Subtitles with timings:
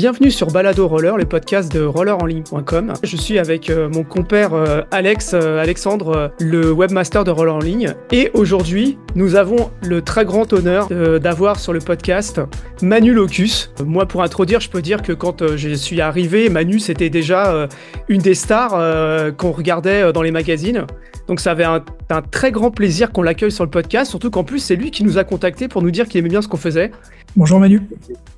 [0.00, 2.92] Bienvenue sur Balado Roller, le podcast de rollerenligne.com.
[3.02, 7.58] Je suis avec euh, mon compère euh, Alex, euh, Alexandre, le webmaster de Roller en
[7.58, 7.94] ligne.
[8.12, 10.88] Et aujourd'hui, nous avons le très grand honneur
[11.18, 12.40] d'avoir sur le podcast
[12.80, 13.72] Manu Locus.
[13.84, 17.66] Moi, pour introduire, je peux dire que quand je suis arrivé, Manu, c'était déjà
[18.08, 20.86] une des stars qu'on regardait dans les magazines.
[21.26, 24.44] Donc ça avait un, un très grand plaisir qu'on l'accueille sur le podcast, surtout qu'en
[24.44, 26.56] plus, c'est lui qui nous a contactés pour nous dire qu'il aimait bien ce qu'on
[26.56, 26.92] faisait.
[27.34, 27.82] Bonjour Manu.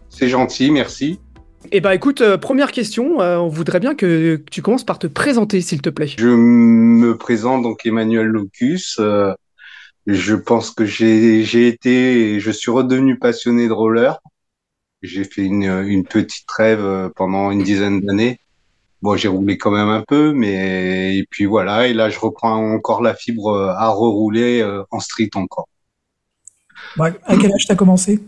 [0.08, 1.20] C'est gentil, merci.
[1.72, 5.06] Eh ben écoute, euh, première question, euh, on voudrait bien que tu commences par te
[5.06, 6.08] présenter, s'il te plaît.
[6.16, 8.96] Je me présente donc Emmanuel Locus.
[8.98, 9.34] Euh,
[10.06, 14.20] je pense que j'ai été, je suis redevenu passionné de roller.
[15.02, 18.38] J'ai fait une, une petite rêve pendant une dizaine d'années.
[19.02, 21.88] Bon, j'ai roulé quand même un peu, mais et puis voilà.
[21.88, 25.68] Et là, je reprends encore la fibre à rerouler en street encore.
[26.98, 28.20] à quel âge t'as commencé?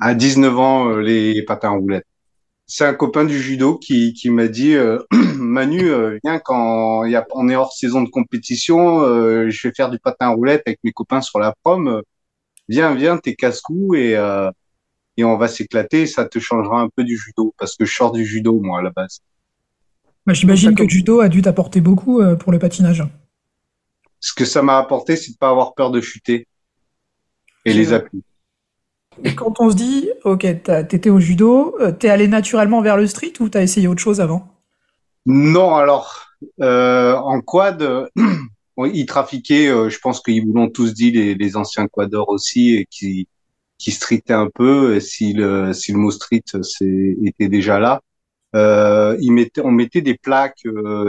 [0.00, 2.07] À 19 ans, les patins roulettes
[2.70, 4.98] c'est un copain du judo qui, qui m'a dit euh,
[5.36, 9.74] Manu, euh, viens quand y a, on est hors saison de compétition, euh, je vais
[9.74, 12.02] faire du patin roulette avec mes copains sur la prom.
[12.68, 14.12] viens, viens, t'es casse-cou et,
[15.16, 16.06] et on va s'éclater.
[16.06, 18.82] Ça te changera un peu du judo parce que je sors du judo moi à
[18.82, 19.20] la base.
[20.26, 23.02] Bah, J'imagine que le judo a dû t'apporter beaucoup pour le patinage.
[24.20, 26.46] Ce que ça m'a apporté, c'est de pas avoir peur de chuter
[27.64, 28.22] et les appuis
[29.36, 30.46] quand on se dit, ok,
[30.88, 34.20] t'étais au judo, euh, t'es allé naturellement vers le street ou t'as essayé autre chose
[34.20, 34.46] avant?
[35.26, 36.26] Non, alors
[36.60, 38.08] euh, en quad, euh,
[38.92, 39.68] ils trafiquaient.
[39.90, 43.28] je pense qu'ils vous l'ont tous dit, les, anciens quadeurs aussi, et qui
[43.78, 44.98] qui streetaient un peu.
[45.00, 46.44] Si le si le mot street
[47.24, 48.00] était déjà là,
[48.54, 50.62] ils mettaient, on mettait des plaques,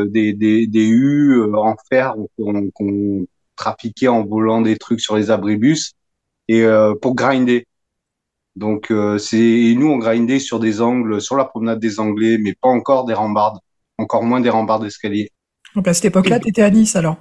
[0.07, 5.93] des, des, des U en fer qu'on trafiquait en volant des trucs sur les abribus
[6.47, 6.65] et
[7.01, 7.65] pour grinder.
[8.59, 12.53] Donc euh, c'est nous on grindait sur des angles, sur la promenade des Anglais, mais
[12.53, 13.57] pas encore des rambardes,
[13.97, 15.29] encore moins des rambardes d'escalier.
[15.75, 17.15] Donc à cette époque-là, tu étais à Nice alors?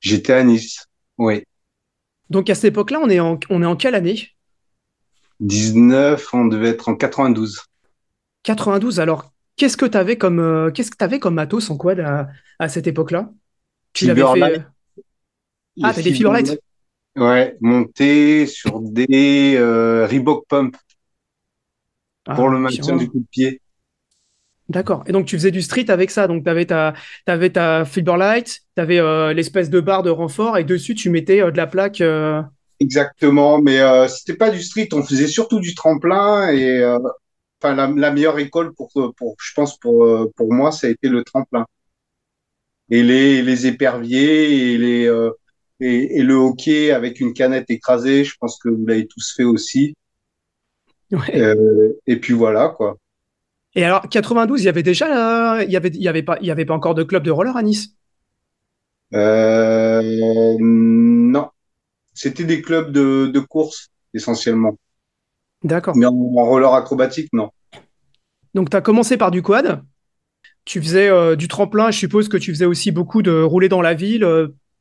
[0.00, 0.88] J'étais à Nice,
[1.18, 1.44] oui.
[2.30, 4.30] Donc à cette époque-là, on est en on est en quelle année?
[5.38, 7.60] 19, on devait être en 92.
[8.42, 8.98] 92.
[8.98, 12.28] Alors qu'est-ce que tu avais comme euh, qu'est-ce que avais comme matos en quad à,
[12.58, 13.30] à cette époque-là?
[13.92, 14.64] Tu l'avais fait
[15.80, 16.60] Ah, t'as des fibrelettes
[17.16, 20.76] Ouais, monter sur des euh, Reebok Pump
[22.24, 23.62] pour ah, le maintien du coup de pied.
[24.68, 25.02] D'accord.
[25.06, 26.26] Et donc tu faisais du street avec ça.
[26.26, 26.92] Donc tu avais ta,
[27.26, 31.40] avais ta Fiberlight, tu avais euh, l'espèce de barre de renfort et dessus tu mettais
[31.40, 32.02] euh, de la plaque.
[32.80, 33.78] Exactement, mais
[34.08, 34.88] c'était pas du street.
[34.92, 36.84] On faisait surtout du tremplin et
[37.62, 41.08] enfin la, la, meilleure école pour, pour je pense pour pour moi ça a été
[41.08, 41.64] le tremplin
[42.90, 45.30] et les les éperviers et les
[45.80, 49.94] et, le hockey avec une canette écrasée, je pense que vous l'avez tous fait aussi.
[51.10, 51.36] Ouais.
[51.40, 52.96] Euh, et puis voilà, quoi.
[53.74, 56.46] Et alors, 92, il y avait déjà, il y avait, il y avait pas, il
[56.46, 57.94] y avait pas encore de club de roller à Nice?
[59.14, 61.48] Euh, non,
[62.14, 64.78] c'était des clubs de, de course essentiellement.
[65.62, 65.94] D'accord.
[65.96, 67.50] Mais en, roller acrobatique, non.
[68.54, 69.82] Donc, tu as commencé par du quad.
[70.64, 71.90] Tu faisais euh, du tremplin.
[71.90, 74.24] Je suppose que tu faisais aussi beaucoup de rouler dans la ville,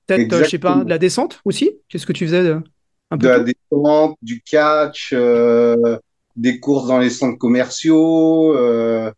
[0.08, 2.62] Peut-être, euh, je sais pas, de la descente aussi Qu'est-ce que tu faisais de,
[3.12, 5.98] un peu de la descente, du catch, euh,
[6.36, 8.56] des courses dans les centres commerciaux.
[8.56, 9.12] Euh,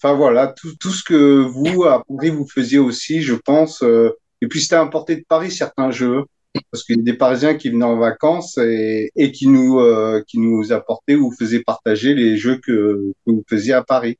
[0.00, 3.82] enfin voilà, tout, tout, ce que vous, à Paris, vous faisiez aussi, je pense.
[3.82, 6.24] et puis c'était importé de Paris certains jeux,
[6.70, 9.80] parce qu'il y a des Parisiens qui venaient en vacances et, et qui nous
[10.26, 14.18] qui nous apportaient ou faisaient partager les jeux que, que vous faisiez à Paris.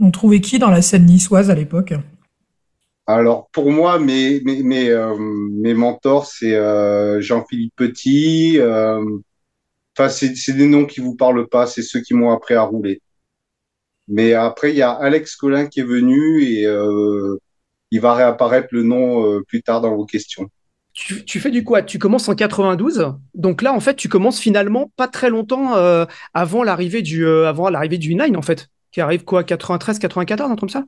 [0.00, 1.94] On trouvait qui dans la scène niçoise à l'époque?
[3.14, 8.58] Alors pour moi, mes mes mes, euh, mes mentors, c'est euh, Jean-Philippe Petit.
[8.58, 9.04] Euh,
[9.96, 12.62] enfin, c'est c'est des noms qui vous parlent pas, c'est ceux qui m'ont appris à
[12.62, 13.00] rouler.
[14.08, 16.62] Mais après, il y a Alex Collin qui est venu et
[17.90, 20.48] il va réapparaître le nom plus tard dans vos questions.
[20.94, 21.82] Tu, tu, fais du quoi?
[21.82, 25.72] Tu commences en 92, donc là en fait tu commences finalement pas très longtemps
[26.34, 29.44] avant l'arrivée du avant l'arrivée du Nine en fait, qui arrive quoi?
[29.44, 30.84] 93, 94, un truc comme ça?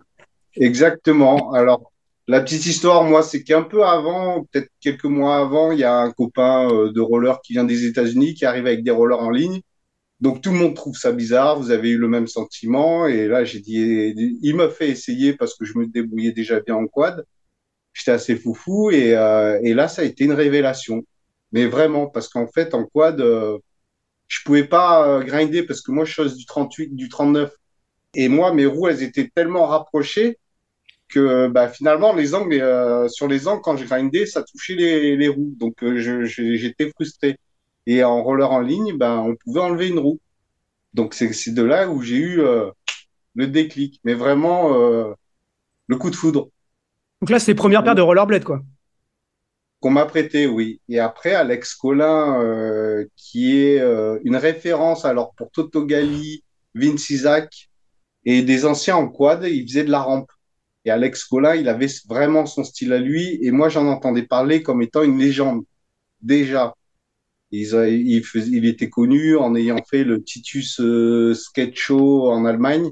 [0.57, 1.53] Exactement.
[1.53, 1.94] Alors
[2.27, 5.99] la petite histoire, moi, c'est qu'un peu avant, peut-être quelques mois avant, il y a
[5.99, 9.31] un copain euh, de roller qui vient des États-Unis, qui arrive avec des rollers en
[9.31, 9.61] ligne.
[10.21, 13.07] Donc tout le monde trouve ça bizarre, vous avez eu le même sentiment.
[13.07, 16.77] Et là, j'ai dit, il m'a fait essayer parce que je me débrouillais déjà bien
[16.77, 17.27] en quad.
[17.93, 21.05] J'étais assez foufou et, euh, là, ça a été une révélation.
[21.53, 23.59] Mais vraiment, parce qu'en fait, en quad, euh,
[24.29, 27.53] je pouvais pas euh, grinder parce que moi, je chose du 38, du 39.
[28.15, 30.39] Et moi, mes roues, elles étaient tellement rapprochées
[31.15, 35.17] que bah, finalement, les angles, euh, sur les angles, quand je grindais, ça touchait les,
[35.17, 35.55] les roues.
[35.59, 37.39] Donc, euh, j'étais frustré.
[37.87, 40.19] Et en roller en ligne, bah, on pouvait enlever une roue.
[40.95, 42.41] Donc c'est de là où j'ai eu
[43.35, 44.69] le déclic, mais vraiment
[45.89, 46.49] le coup de foudre.
[47.21, 48.63] Donc là, c'est les premières paires de rollerblades, quoi.
[49.81, 50.81] Qu'on m'a prêté, oui.
[50.89, 53.83] Et après, Alex Collin, qui est
[54.23, 56.45] une référence alors pour Toto Gali,
[56.75, 57.69] Vince Isaac
[58.25, 60.31] et des anciens en quad, il faisait de la rampe.
[60.85, 63.39] Et Alex Collin, il avait vraiment son style à lui.
[63.43, 65.65] Et moi, j'en entendais parler comme étant une légende.
[66.21, 66.75] Déjà.
[67.51, 72.91] Il, était connu en ayant fait le Titus euh, Sketch Show en Allemagne.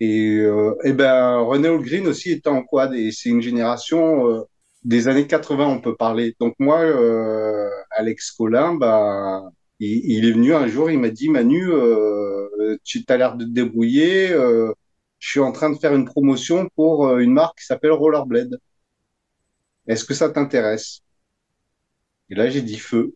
[0.00, 2.94] Et, euh, et ben, René Holgren aussi était en quad.
[2.94, 4.42] Et c'est une génération euh,
[4.84, 6.34] des années 80, on peut parler.
[6.40, 9.42] Donc moi, euh, Alex Collin, bah,
[9.80, 11.68] il, il, est venu un jour, il m'a dit, Manu,
[12.84, 14.32] tu as l'air de te débrouiller
[15.18, 18.58] je suis en train de faire une promotion pour euh, une marque qui s'appelle Rollerblade.
[19.86, 21.00] Est-ce que ça t'intéresse?
[22.28, 23.14] Et là, j'ai dit feu.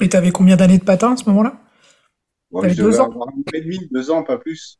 [0.00, 1.60] Et tu avais combien d'années de patin à ce moment-là?
[2.76, 3.10] Deux ans?
[3.10, 4.78] Avoir un et demi, deux ans, pas plus.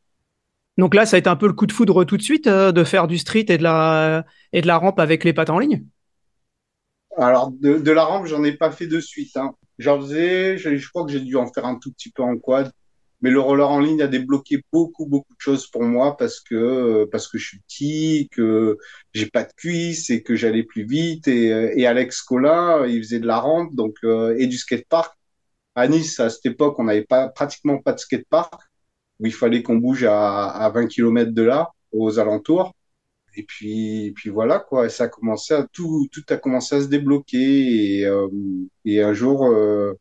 [0.78, 2.72] Donc là, ça a été un peu le coup de foudre tout de suite euh,
[2.72, 5.58] de faire du street et de la et de la rampe avec les patins en
[5.58, 5.84] ligne?
[7.16, 9.36] Alors de, la rampe, j'en ai pas fait de suite.
[9.36, 9.54] Hein.
[9.78, 12.36] J'en faisais, je, je, crois que j'ai dû en faire un tout petit peu en
[12.36, 12.72] quad.
[13.24, 17.06] Mais le roller en ligne a débloqué beaucoup, beaucoup de choses pour moi parce que,
[17.06, 18.76] parce que je suis petit, que
[19.14, 21.26] j'ai pas de cuisses et que j'allais plus vite.
[21.26, 25.16] Et, et Alex Collin, il faisait de la rampe donc, euh, et du skatepark.
[25.74, 28.52] À Nice, à cette époque, on n'avait pas, pratiquement pas de skatepark
[29.20, 32.74] où il fallait qu'on bouge à, à 20 km de là, aux alentours.
[33.36, 34.90] Et puis, puis voilà quoi.
[34.90, 38.00] ça a commencé à tout, tout a commencé à se débloquer.
[38.00, 38.28] Et, euh,
[38.84, 39.94] et un jour, euh,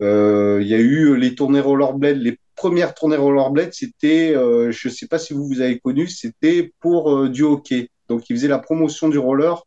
[0.00, 2.18] il y a eu les tournées rollerblade.
[2.18, 6.08] Les premières tournées rollerblade, c'était, euh, je ne sais pas si vous vous avez connu,
[6.08, 7.90] c'était pour euh, du hockey.
[8.08, 9.62] Donc, ils faisaient la promotion du roller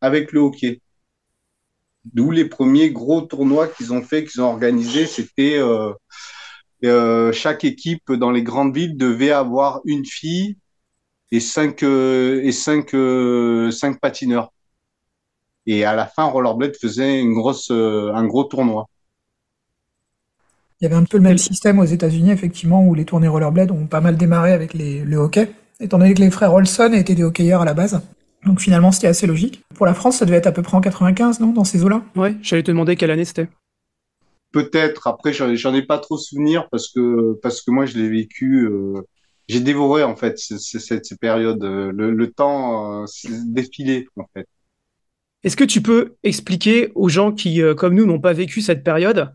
[0.00, 0.80] avec le hockey.
[2.04, 5.60] D'où les premiers gros tournois qu'ils ont fait, qu'ils ont organisés, c'était
[7.32, 10.56] chaque équipe dans les grandes villes devait avoir une fille
[11.30, 14.52] et cinq et cinq patineurs.
[15.66, 18.88] Et à la fin, Rollerblade faisait un gros tournoi.
[20.82, 23.70] Il y avait un peu le même système aux États-Unis, effectivement, où les tournées rollerblade
[23.70, 25.48] ont pas mal démarré avec les, le hockey,
[25.78, 28.02] étant donné que les frères Olson étaient des hockeyeurs à la base.
[28.44, 29.62] Donc finalement, c'était assez logique.
[29.76, 32.02] Pour la France, ça devait être à peu près en 95, non, dans ces eaux-là?
[32.16, 33.46] Ouais, j'allais te demander quelle année c'était.
[34.50, 35.06] Peut-être.
[35.06, 38.64] Après, j'en ai pas trop souvenir parce que parce que moi, je l'ai vécu.
[38.64, 39.02] Euh,
[39.46, 41.62] j'ai dévoré en fait cette, ces périodes.
[41.62, 43.06] Le, le temps euh,
[43.46, 44.48] défilé en fait.
[45.44, 48.82] Est-ce que tu peux expliquer aux gens qui, euh, comme nous, n'ont pas vécu cette
[48.82, 49.32] période,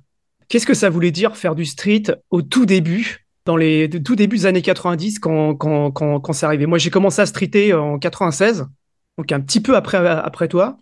[0.50, 4.38] Qu'est-ce que ça voulait dire faire du street au tout début, dans les tout débuts
[4.38, 6.66] des années 90, quand, quand, quand, quand c'est arrivé?
[6.66, 8.66] Moi, j'ai commencé à streeter en 96,
[9.18, 10.78] donc un petit peu après, après toi.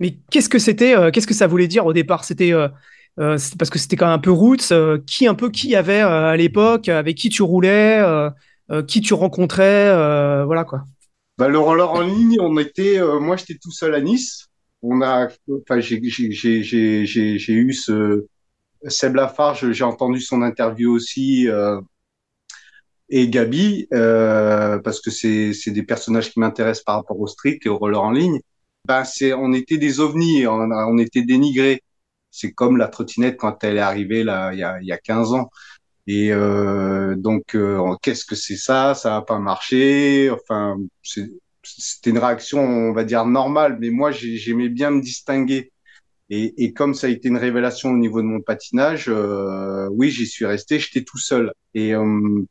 [0.00, 2.24] Mais qu'est-ce que c'était euh, Qu'est-ce que ça voulait dire au départ?
[2.24, 2.68] C'était euh,
[3.18, 4.72] euh parce que c'était quand même un peu roots.
[5.06, 8.00] Qui un peu qui avait à l'époque Avec qui tu roulais
[8.86, 10.84] Qui tu rencontrais Voilà quoi.
[11.38, 13.00] Bah, le roller en ligne, on était.
[13.20, 14.46] moi, j'étais tout seul à Nice.
[14.82, 15.28] On a.
[15.50, 18.26] Enfin, j'ai eu ce
[18.86, 21.80] Seb Lafarge, j'ai entendu son interview aussi, euh,
[23.10, 27.68] et Gabi, euh, parce que c'est des personnages qui m'intéressent par rapport au street et
[27.68, 28.40] au roller en ligne.
[28.84, 31.82] Ben c'est, on était des ovnis, on, on était dénigrés.
[32.30, 35.32] C'est comme la trottinette quand elle est arrivée là, il y a, y a 15
[35.32, 35.50] ans.
[36.06, 38.94] Et euh, donc, euh, qu'est-ce que c'est ça?
[38.94, 40.30] Ça va pas marcher.
[40.30, 45.72] Enfin, c'était une réaction, on va dire normale, mais moi j'aimais bien me distinguer.
[46.30, 50.10] Et, et, comme ça a été une révélation au niveau de mon patinage, euh, oui,
[50.10, 51.52] j'y suis resté, j'étais tout seul.
[51.74, 52.44] Et euh,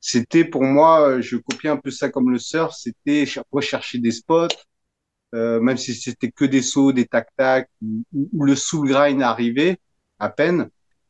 [0.00, 4.48] c'était pour moi, je copiais un peu ça comme le surf, c'était rechercher des spots,
[5.34, 7.68] euh, même si c'était que des sauts, des tac-tac,
[8.12, 9.78] où, le soul grind arrivait
[10.18, 10.68] à peine.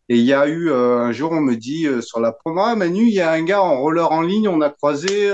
[0.08, 2.60] Et il y a eu euh, un jour, on me dit euh, sur la promo,
[2.62, 5.32] ah, Manu, il y a un gars en roller en ligne, on a croisé,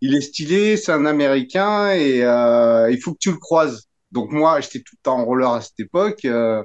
[0.00, 2.18] il est stylé, c'est un Américain et
[2.92, 3.88] il faut que tu le croises.
[4.12, 6.24] Donc moi, j'étais tout le temps en roller à cette époque.
[6.24, 6.62] Euh,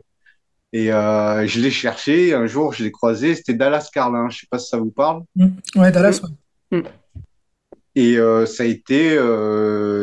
[0.74, 2.34] et euh, je l'ai cherché.
[2.34, 3.36] Un jour, je l'ai croisé.
[3.36, 4.30] C'était Dallas Carlin.
[4.30, 5.24] Je sais pas si ça vous parle.
[5.36, 5.48] Mmh.
[5.78, 6.22] Ouais, Dallas.
[6.72, 6.82] Mmh.
[7.96, 9.16] Et euh, ça a été,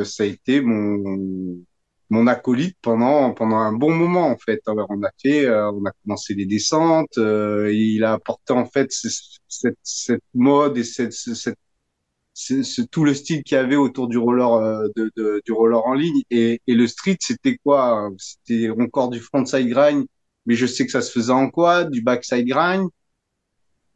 [0.05, 1.63] ça a été mon
[2.11, 4.61] mon acolyte pendant pendant un bon moment en fait.
[4.67, 7.17] Alors, on a fait, on a commencé les descentes.
[7.17, 11.13] il a apporté en fait cette, cette mode et cette,
[12.91, 14.89] tout le style qu'il y avait autour du roller euh,
[15.45, 16.23] du roller en ligne.
[16.31, 18.11] Et, le street c'était quoi?
[18.19, 20.05] C'était encore du frontside grind
[20.47, 21.85] mais je sais que ça se faisait en quoi?
[21.85, 22.89] Du backside grind.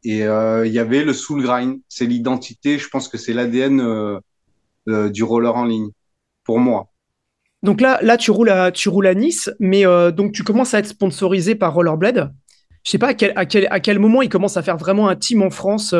[0.03, 1.79] Et euh, il y avait le soul grind.
[1.89, 5.89] C'est l'identité je pense que c'est l'ADN euh, du roller en ligne
[6.43, 6.87] pour moi.
[7.61, 10.79] Donc là là tu roules à tu roules à Nice mais donc tu commences à
[10.79, 12.33] être sponsorisé par Rollerblade.
[12.85, 13.45] Je sais pas à quel, à,
[13.81, 15.93] quel, moment il commence à faire vraiment un team en France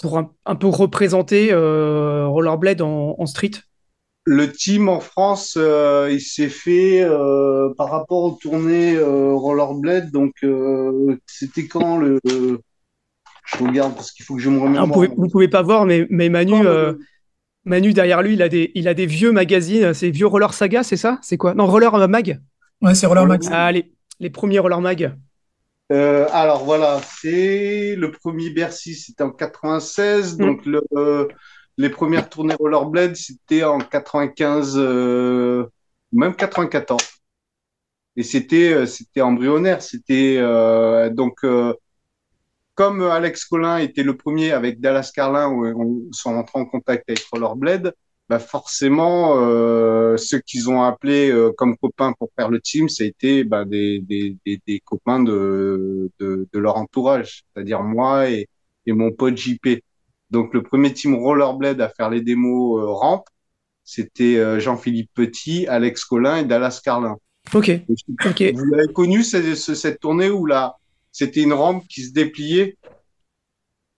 [0.00, 3.52] pour un, peu représenter Rollerblade en, en, street
[4.24, 7.06] Le team en France, il s'est fait
[7.76, 10.10] par rapport aux tournées Rollerblade.
[10.10, 10.32] Donc,
[11.26, 12.20] c'était quand le.
[12.24, 14.86] Je regarde parce qu'il faut que je me remémore.
[14.86, 16.62] Vous pouvez, vous pouvez pas voir, mais, mais Manu.
[17.68, 19.92] Manu, derrière lui, il a des, il a des vieux magazines.
[19.92, 21.18] C'est vieux Roller Saga, c'est ça?
[21.22, 21.54] C'est quoi?
[21.54, 22.40] Non, Roller Mag
[22.80, 23.42] Ouais, c'est Roller Mag.
[23.50, 25.14] Ah, les, les premiers Roller Mag.
[25.90, 30.36] Euh, alors voilà, c'est le premier Bercy, c'était en 96.
[30.38, 30.38] Mm.
[30.38, 31.28] Donc le, euh,
[31.76, 35.66] les premières tournées Rollerblade, c'était en 95, euh,
[36.12, 37.02] même 94.
[38.16, 39.80] Et c'était c'était embryonnaire.
[39.80, 40.38] C'était
[41.12, 41.44] donc
[42.74, 47.08] comme Alex Collin était le premier avec Dallas Carlin où on sont rentrés en contact
[47.08, 47.94] avec Rollerblade,
[48.28, 53.04] bah forcément, euh, ceux qu'ils ont appelés euh, comme copains pour faire le team, ça
[53.04, 58.28] a été bah, des, des, des, des, copains de, de, de leur entourage, c'est-à-dire moi
[58.28, 58.48] et,
[58.84, 59.82] et, mon pote JP.
[60.30, 63.24] Donc le premier team Rollerblade à faire les démos euh, ramp,
[63.82, 67.16] c'était euh, Jean-Philippe Petit, Alex Collin et Dallas Carlin.
[67.54, 67.70] Ok.
[68.26, 68.42] ok.
[68.52, 70.76] Vous avez connu cette, cette tournée où là,
[71.12, 72.76] c'était une rampe qui se dépliait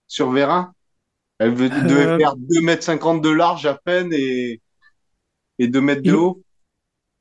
[0.07, 0.73] sur Vérin?
[1.41, 2.17] Elle devait euh...
[2.19, 4.61] faire 2 mètres 50 de large à peine et,
[5.57, 6.43] et 2 mètres de haut.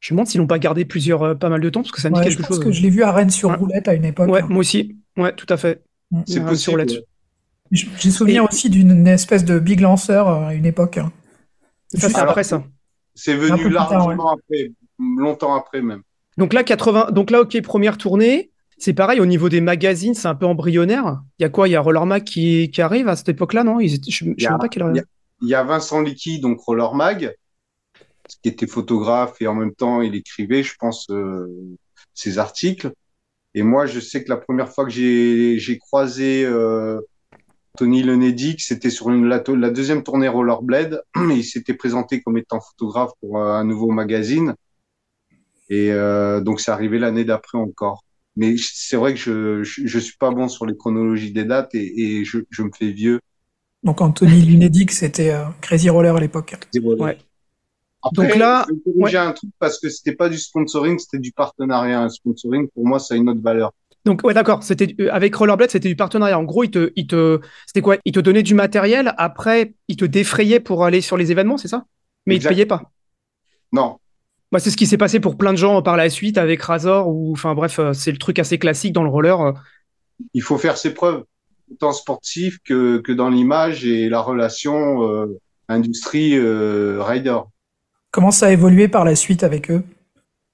[0.01, 2.03] Je me demande s'ils n'ont pas gardé plusieurs, euh, pas mal de temps, parce que
[2.03, 2.59] ça me dit quelque je chose.
[2.59, 4.29] Pense que je l'ai vu à Rennes sur roulette à une époque.
[4.29, 4.97] Ouais, moi aussi.
[5.17, 5.83] Ouais, tout à fait.
[6.11, 6.23] Mm.
[6.27, 6.87] C'est possible.
[6.91, 7.03] Sur
[7.71, 8.47] J'ai souvenir et...
[8.47, 10.99] aussi d'une espèce de big lanceur à une époque.
[10.99, 11.13] Hein.
[11.95, 12.63] Ça, c'est après ça.
[13.15, 14.39] C'est venu largement tard, ouais.
[14.39, 16.03] après, longtemps après même.
[16.37, 17.11] Donc là, 80...
[17.13, 18.51] Donc là, ok, première tournée.
[18.81, 21.21] C'est pareil au niveau des magazines, c'est un peu embryonnaire.
[21.39, 21.69] Il y a quoi?
[21.69, 23.79] Il y a Roller Mag qui, qui arrive à cette époque-là, non?
[23.79, 25.05] Ils étaient, Je ne sais pas quelle il,
[25.43, 27.37] il y a Vincent Licky, donc Roller Mag,
[28.43, 31.47] qui était photographe et en même temps il écrivait, je pense, euh,
[32.15, 32.91] ses articles.
[33.55, 37.01] Et moi, je sais que la première fois que j'ai croisé euh,
[37.77, 41.03] Tony Lenedic, c'était sur une, la, la, deuxième tournée Rollerblade.
[41.31, 44.55] il s'était présenté comme étant photographe pour euh, un nouveau magazine.
[45.69, 48.05] Et euh, donc, c'est arrivé l'année d'après encore
[48.41, 51.75] mais c'est vrai que je, je, je suis pas bon sur les chronologies des dates
[51.75, 53.21] et, et je, je, me fais vieux.
[53.83, 56.57] Donc Anthony Lunedic, c'était euh, Crazy Roller à l'époque.
[56.75, 57.19] Ouais.
[58.03, 58.67] Après, Donc là,
[59.09, 62.01] j'ai un truc parce que c'était pas du sponsoring, c'était du partenariat.
[62.01, 63.73] Un sponsoring, pour moi, ça a une autre valeur.
[64.07, 64.63] Donc ouais, d'accord.
[64.63, 66.39] C'était euh, avec Rollerblade, c'était du partenariat.
[66.39, 67.99] En gros, il te, il te, c'était quoi?
[68.07, 69.13] Il te donnait du matériel.
[69.19, 71.85] Après, il te défrayait pour aller sur les événements, c'est ça?
[72.25, 72.49] Mais exact.
[72.49, 72.91] il te payait pas.
[73.73, 73.99] Non,
[74.53, 77.09] bah, c'est ce qui s'est passé pour plein de gens par la suite avec Razor
[77.09, 79.41] ou enfin bref, euh, c'est le truc assez classique dans le roller.
[79.41, 79.53] Euh.
[80.35, 81.25] Il faut faire ses preuves,
[81.71, 87.39] autant sportif que, que dans l'image et la relation euh, industrie euh, rider.
[88.11, 89.85] Comment ça a évolué par la suite avec eux?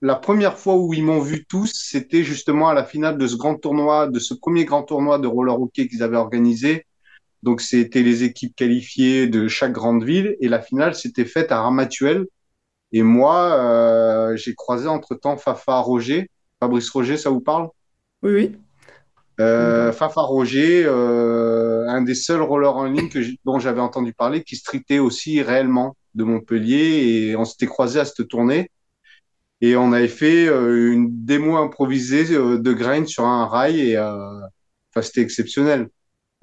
[0.02, 3.36] La première fois où ils m'ont vu tous, c'était justement à la finale de ce
[3.36, 6.84] grand tournoi, de ce premier grand tournoi de roller hockey qu'ils avaient organisé.
[7.42, 11.62] Donc c'était les équipes qualifiées de chaque grande ville et la finale s'était faite à
[11.62, 12.26] Ramatuelle
[12.92, 16.30] et moi, euh, j'ai croisé entre-temps Fafa Roger.
[16.60, 17.68] Fabrice Roger, ça vous parle?
[18.22, 18.56] Oui, oui.
[19.38, 24.42] Euh, Fafa Roger, euh, un des seuls rollers en ligne que dont j'avais entendu parler,
[24.42, 27.28] qui streetait aussi réellement de Montpellier.
[27.28, 28.70] Et on s'était croisé à cette tournée.
[29.60, 33.80] Et on avait fait une démo improvisée de grain sur un rail.
[33.80, 35.88] Et enfin, c'était exceptionnel.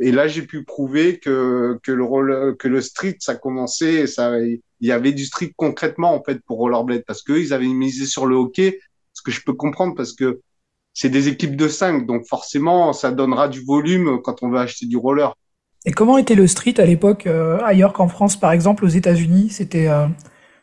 [0.03, 4.38] Et là, j'ai pu prouver que, que, le roller, que le street, ça commençait, ça,
[4.83, 7.05] il y avait du street concrètement en fait pour Rollerblade.
[7.07, 8.79] Parce qu'eux ils avaient misé sur le hockey,
[9.13, 10.41] ce que je peux comprendre parce que
[10.93, 14.86] c'est des équipes de 5 donc forcément ça donnera du volume quand on veut acheter
[14.86, 15.33] du roller.
[15.86, 18.38] Et comment était le street à l'époque euh, ailleurs qu'en France?
[18.38, 20.05] Par exemple aux États-Unis c'était euh,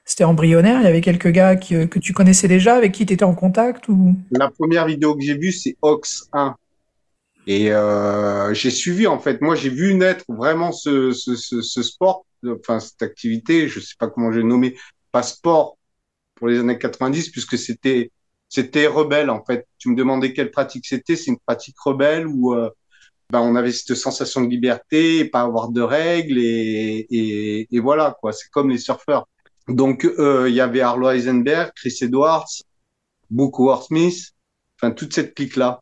[0.04, 0.80] c'était embryonnaire.
[0.80, 3.24] Il y avait quelques gars qui, euh, que tu connaissais déjà avec qui tu étais
[3.24, 4.16] en contact ou?
[4.32, 6.56] La première vidéo que j'ai vue c'est Ox 1
[7.46, 11.82] et euh, j'ai suivi en fait moi j'ai vu naître vraiment ce, ce, ce, ce
[11.82, 14.76] sport enfin cette activité, je sais pas comment je vais nommer,
[15.12, 15.78] passeport
[16.34, 18.10] pour les années 90 puisque c'était
[18.48, 19.68] c'était rebelle en fait.
[19.78, 22.70] Tu me demandais quelle pratique c'était, c'est une pratique rebelle où euh,
[23.30, 28.32] ben, on avait cette sensation de liberté, pas avoir de règles et, et, voilà quoi.
[28.32, 29.28] C'est comme les surfeurs.
[29.68, 32.48] Donc euh, il y avait Arlo Eisenberg, Chris Edwards,
[33.30, 33.54] Book
[33.86, 34.32] Smith,
[34.80, 35.80] enfin toute cette clique là.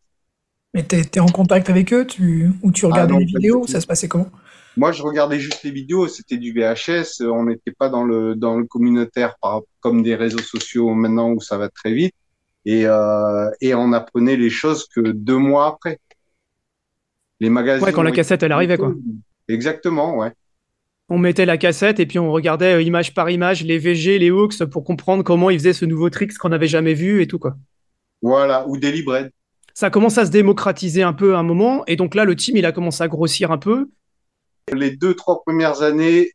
[0.75, 3.67] Mais tu es, en contact avec eux, tu ou tu regardais ah non, les vidéos,
[3.67, 4.31] ça se passait comment?
[4.77, 8.57] Moi, je regardais juste les vidéos, c'était du VHS, on n'était pas dans le dans
[8.57, 12.15] le communautaire par, comme des réseaux sociaux maintenant où ça va très vite.
[12.65, 15.99] Et, euh, et on apprenait les choses que deux mois après.
[17.41, 17.85] Les magazines.
[17.85, 18.95] Ouais, quand la cassette elle arrivait quoi.
[19.49, 20.33] Exactement, ouais.
[21.09, 24.31] On mettait la cassette et puis on regardait euh, image par image les VG, les
[24.31, 27.39] hooks pour comprendre comment ils faisaient ce nouveau trick qu'on n'avait jamais vu et tout
[27.39, 27.57] quoi.
[28.21, 29.31] Voilà, ou des librairies.
[29.79, 31.85] Ça commence à se démocratiser un peu à un moment.
[31.87, 33.89] Et donc là, le team, il a commencé à grossir un peu.
[34.73, 36.33] Les deux, trois premières années,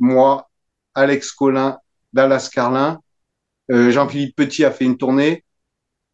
[0.00, 0.50] moi,
[0.96, 1.78] Alex Collin,
[2.12, 2.98] Dallas Carlin,
[3.70, 5.44] euh, Jean-Philippe Petit a fait une tournée.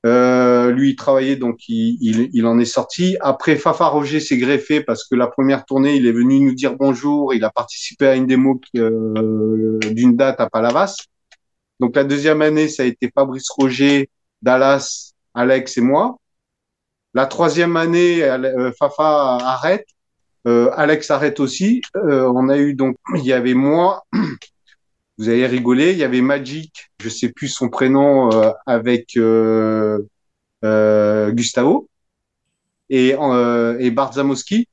[0.05, 3.17] Euh, lui, il travaillait, donc il, en est sorti.
[3.23, 6.77] Après, Fafa Roger s'est greffé parce que la première tournée, il est venu nous dire
[6.77, 7.33] bonjour.
[7.33, 10.97] Il a participé à une démo euh, d'une date à Palavas.
[11.81, 14.11] Donc la deuxième année, ça a été Fabrice Roger,
[14.43, 16.19] Dallas, Alex et moi.
[17.19, 19.89] La troisième année, euh, Fafa arrête.
[20.47, 21.83] Euh, Alex arrête aussi.
[21.97, 24.05] Euh, on a eu donc, il y avait moi,
[25.19, 28.31] vous allez rigoler, il y avait Magic, je sais plus son prénom,
[28.67, 29.19] avec
[30.63, 31.89] Gustavo
[32.89, 33.17] et,
[33.81, 34.69] et Bart Zamoski.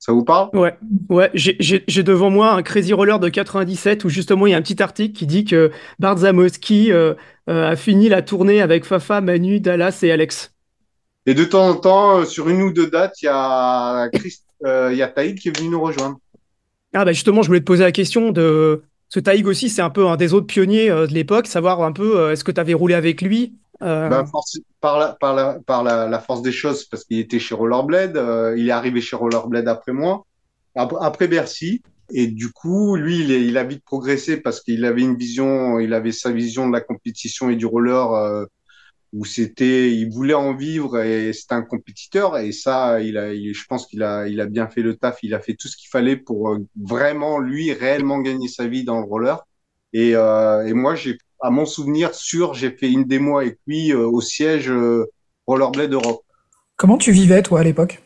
[0.00, 0.50] Ça vous parle?
[0.54, 0.76] Ouais,
[1.08, 1.30] ouais.
[1.34, 4.82] J'ai devant moi un Crazy Roller de 97 où justement il y a un petit
[4.82, 5.70] article qui dit que
[6.00, 6.90] Bart Zamoski
[7.46, 10.52] a fini la tournée avec Fafa, Manu, Dallas et Alex.
[11.30, 14.96] Et de temps en temps, sur une ou deux dates, il y a Chris, il
[14.96, 16.18] y a Taïd qui est venu nous rejoindre.
[16.92, 19.90] Ah bah justement, je voulais te poser la question de ce Taïg aussi, c'est un
[19.90, 22.60] peu un des autres pionniers euh, de l'époque, savoir un peu euh, est-ce que tu
[22.60, 24.08] avais roulé avec lui euh...
[24.08, 24.24] ben,
[24.80, 28.54] par, la, par, la, par la, force des choses, parce qu'il était chez Rollerblade, euh,
[28.56, 30.26] il est arrivé chez Rollerblade après moi,
[30.76, 31.82] après Bercy,
[32.12, 35.78] et du coup, lui, il, est, il a vite progressé parce qu'il avait une vision,
[35.80, 38.46] il avait sa vision de la compétition et du roller
[39.12, 43.64] où c'était, il voulait en vivre et c'était un compétiteur et ça, il a, je
[43.68, 45.88] pense qu'il a, il a bien fait le taf, il a fait tout ce qu'il
[45.88, 49.44] fallait pour euh, vraiment lui réellement gagner sa vie dans le roller.
[49.92, 53.92] Et, euh, et moi, j'ai, à mon souvenir sûr, j'ai fait une démo avec lui
[53.92, 55.06] euh, au siège euh,
[55.46, 56.22] Rollerblade Europe.
[56.76, 58.02] Comment tu vivais toi à l'époque?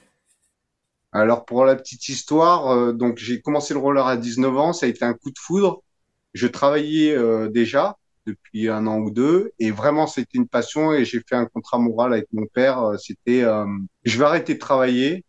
[1.12, 4.88] Alors pour la petite histoire, donc j'ai commencé le roller à 19 ans, ça a
[4.88, 5.84] été un coup de foudre.
[6.32, 7.16] Je travaillais
[7.50, 7.96] déjà,
[8.26, 9.52] depuis un an ou deux.
[9.58, 12.82] Et vraiment, c'était une passion et j'ai fait un contrat moral avec mon père.
[12.82, 13.66] Euh, c'était, euh,
[14.04, 15.24] je vais arrêter de travailler.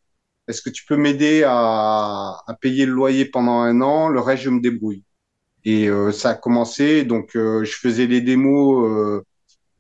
[0.48, 4.10] Est-ce que tu peux m'aider à, à, payer le loyer pendant un an?
[4.10, 5.04] Le reste, je me débrouille.
[5.66, 7.04] Et euh, ça a commencé.
[7.06, 9.24] Donc, je faisais les démos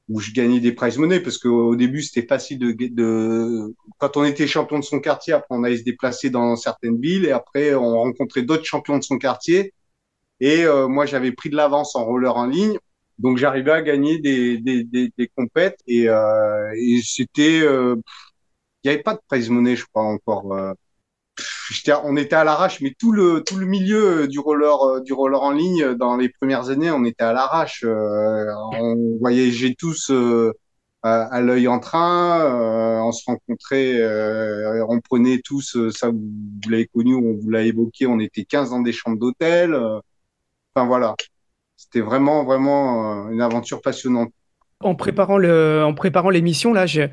[0.07, 4.23] où je gagnais des prize money parce qu'au début, c'était facile de, de, quand on
[4.23, 7.73] était champion de son quartier, après, on allait se déplacer dans certaines villes et après,
[7.75, 9.73] on rencontrait d'autres champions de son quartier.
[10.39, 12.77] Et moi, j'avais pris de l'avance en roller en ligne.
[13.19, 17.95] Donc j'arrivais à gagner des, des, des, des compètes et, euh, et c'était, euh,
[18.83, 20.53] il n'y avait pas de prize money, je crois encore.
[20.53, 20.73] Euh.
[22.03, 25.51] on était à l'arrache, mais tout le tout le milieu du roller du roller en
[25.51, 27.85] ligne dans les premières années, on était à l'arrache.
[27.85, 30.11] on voyageait tous
[31.03, 34.01] à, l'œil en train, on se rencontrait,
[34.89, 36.19] on prenait tous, ça vous,
[36.63, 39.75] vous l'avez connu, on vous l'a évoqué, on était 15 dans des chambres d'hôtel.
[40.75, 41.15] Enfin voilà.
[41.85, 44.31] C'était vraiment, vraiment euh, une aventure passionnante.
[44.79, 47.11] En préparant le, en l'émission, là, j'ai,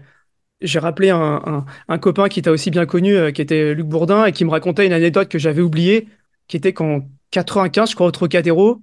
[0.63, 4.25] j'ai rappelé un, un, copain qui t'a aussi bien connu, euh, qui était Luc Bourdin,
[4.25, 6.09] et qui me racontait une anecdote que j'avais oubliée,
[6.49, 8.81] qui était qu'en 95, je crois, au Trocadéro,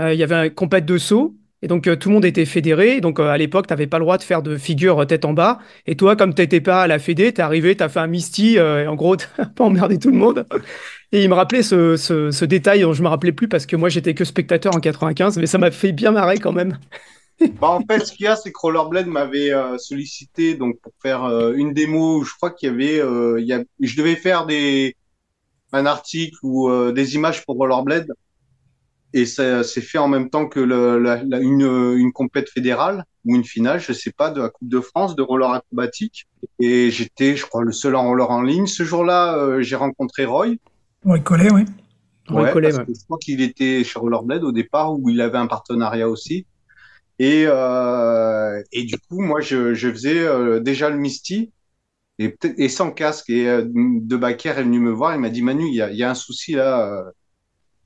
[0.00, 3.00] euh, il y avait un compète de saut, et donc tout le monde était fédéré.
[3.00, 5.58] Donc à l'époque, tu n'avais pas le droit de faire de figure tête en bas.
[5.86, 8.00] Et toi, comme tu n'étais pas à la fédé, tu es arrivé, tu as fait
[8.00, 10.46] un misty, et en gros, tu pas emmerdé tout le monde.
[11.12, 14.14] Et il me rappelait ce, ce, détail je me rappelais plus parce que moi j'étais
[14.14, 16.78] que spectateur en 95, mais ça m'a fait bien marrer quand même.
[17.60, 20.92] bah en fait, ce qu'il y a, c'est que Rollerblade m'avait euh, sollicité donc pour
[21.00, 22.24] faire euh, une démo.
[22.24, 24.96] Je crois qu'il y avait, euh, il y a, je devais faire des
[25.72, 28.10] un article ou des images pour Rollerblade,
[29.12, 33.34] et ça s'est fait en même temps que le, la, une une compète fédérale ou
[33.34, 36.26] une finale, je sais pas, de la Coupe de France de roller acrobatique.
[36.60, 38.66] Et j'étais, je crois, le seul en roller en ligne.
[38.66, 40.56] Ce jour-là, j'ai rencontré Roy
[41.04, 41.64] oui, Collet, oui.
[42.30, 45.38] Ouais, Collet, parce que je crois qu'il était chez Rollerblade au départ où il avait
[45.38, 46.46] un partenariat aussi.
[47.18, 51.52] Et, euh, et du coup, moi, je, je faisais euh, déjà le Misty
[52.18, 53.30] et, et sans casque.
[53.30, 55.14] Et euh, De Baker est venu me voir.
[55.14, 57.04] Il m'a dit Manu, il y a, y a, un souci là.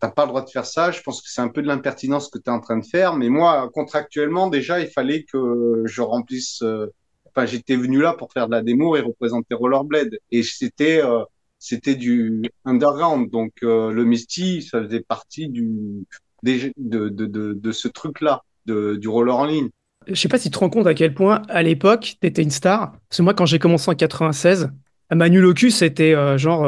[0.02, 0.90] Euh, T'as pas le droit de faire ça.
[0.90, 3.14] Je pense que c'est un peu de l'impertinence que tu es en train de faire.
[3.16, 6.62] Mais moi, contractuellement, déjà, il fallait que je remplisse.
[6.62, 6.86] Euh,
[7.26, 10.18] enfin, j'étais venu là pour faire de la démo et représenter Rollerblade.
[10.30, 11.02] Et c'était
[11.62, 13.30] c'était du underground.
[13.30, 16.04] Donc euh, le Misty, ça faisait partie du,
[16.42, 19.68] de ce truc-là, du roller en ligne.
[20.08, 22.42] Je sais pas si tu te rends compte à quel point, à l'époque, tu étais
[22.42, 22.92] une star.
[23.08, 24.70] Parce que moi, quand j'ai commencé en 96,
[25.12, 26.66] Manu Locus, c'était euh, genre.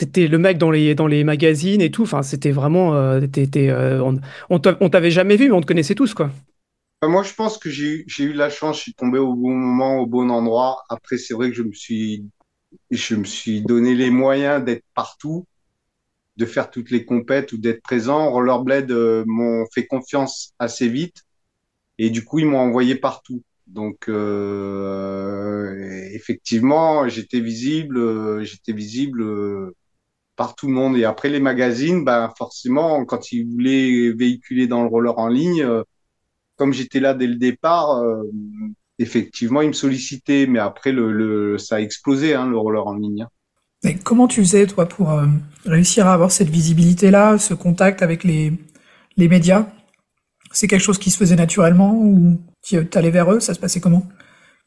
[0.00, 2.04] T'étais le mec dans les, dans les magazines et tout.
[2.04, 2.94] Enfin, c'était vraiment.
[2.94, 6.30] Euh, euh on on t'avait jamais vu, mais on te connaissait tous, quoi.
[7.02, 10.06] Moi, je pense que j'ai eu la chance, je suis tombé au bon moment, au
[10.06, 10.84] bon endroit.
[10.88, 12.24] Après, c'est vrai que je me suis
[12.90, 15.44] je me suis donné les moyens d'être partout,
[16.38, 18.30] de faire toutes les compètes ou d'être présent.
[18.30, 21.24] Rollerblade euh, m'ont fait confiance assez vite
[21.98, 23.42] et du coup ils m'ont envoyé partout.
[23.66, 25.74] Donc euh,
[26.14, 29.74] effectivement, j'étais visible, j'étais visible
[30.40, 30.96] par tout le monde.
[30.96, 35.62] Et après les magazines, ben forcément, quand ils voulaient véhiculer dans le roller en ligne,
[36.56, 38.02] comme j'étais là dès le départ,
[38.98, 40.46] effectivement, ils me sollicitaient.
[40.46, 43.24] Mais après, le, ça a explosé hein, le roller en ligne.
[43.24, 43.28] Hein.
[43.84, 45.26] Mais comment tu faisais, toi, pour euh,
[45.66, 48.54] réussir à avoir cette visibilité-là, ce contact avec les,
[49.18, 49.66] les médias?
[50.52, 53.40] C'est quelque chose qui se faisait naturellement ou tu allais vers eux?
[53.40, 54.06] Ça se passait comment?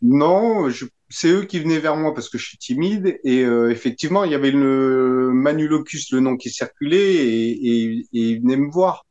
[0.04, 0.70] Non,
[1.14, 3.20] c'est eux qui venaient vers moi parce que je suis timide.
[3.24, 8.58] Et euh, effectivement, il y avait le Manulocus, le nom qui circulait, et, ils venaient
[8.58, 9.06] me voir.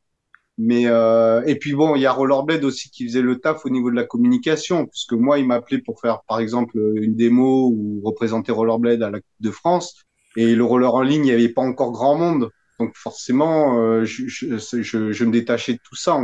[0.59, 3.71] Mais euh, et puis bon, il y a Rollerblade aussi qui faisait le taf au
[3.71, 8.01] niveau de la communication, puisque moi, il m'appelait pour faire par exemple une démo ou
[8.05, 9.95] représenter Rollerblade à la Coupe de France.
[10.37, 12.51] Et le roller en ligne, il n'y avait pas encore grand monde.
[12.81, 16.19] Donc forcément, euh, je, je, me détachais de tout ça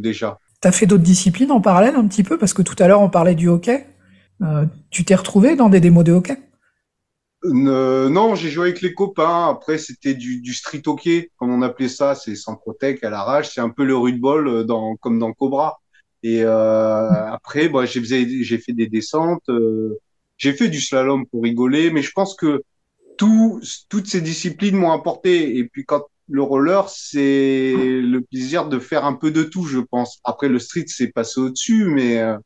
[0.00, 0.38] déjà.
[0.60, 2.36] Tu as fait d'autres disciplines en parallèle un petit peu?
[2.36, 3.86] Parce que tout à l'heure, on parlait du hockey.
[4.42, 6.38] Euh, tu t'es retrouvé dans des démos de hockey?
[7.42, 9.48] Non, j'ai joué avec les copains.
[9.48, 12.14] Après, c'était du, du, street hockey, comme on appelait ça.
[12.14, 13.54] C'est sans protect à l'arrache.
[13.54, 15.80] C'est un peu le rudeball euh, dans, comme dans Cobra.
[16.22, 18.04] Et euh, après, bah, j'ai
[18.44, 19.48] j'ai fait des descentes.
[19.48, 19.98] Euh,
[20.36, 21.90] j'ai fait du slalom pour rigoler.
[21.90, 22.62] Mais je pense que
[23.16, 25.56] tout, toutes ces disciplines m'ont apporté.
[25.56, 29.80] Et puis quand le roller, c'est le plaisir de faire un peu de tout, je
[29.80, 30.20] pense.
[30.24, 32.36] Après, le street, c'est passé au-dessus, mais euh,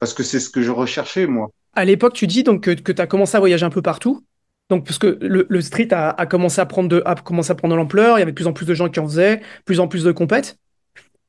[0.00, 1.50] parce que c'est ce que je recherchais, moi.
[1.74, 4.24] À l'époque, tu dis donc que, que tu as commencé à voyager un peu partout.
[4.68, 8.18] Donc, parce que le, street a, commencé à prendre de, a commencé à prendre l'ampleur,
[8.18, 10.04] il y avait de plus en plus de gens qui en faisaient, plus en plus
[10.04, 10.58] de compètes.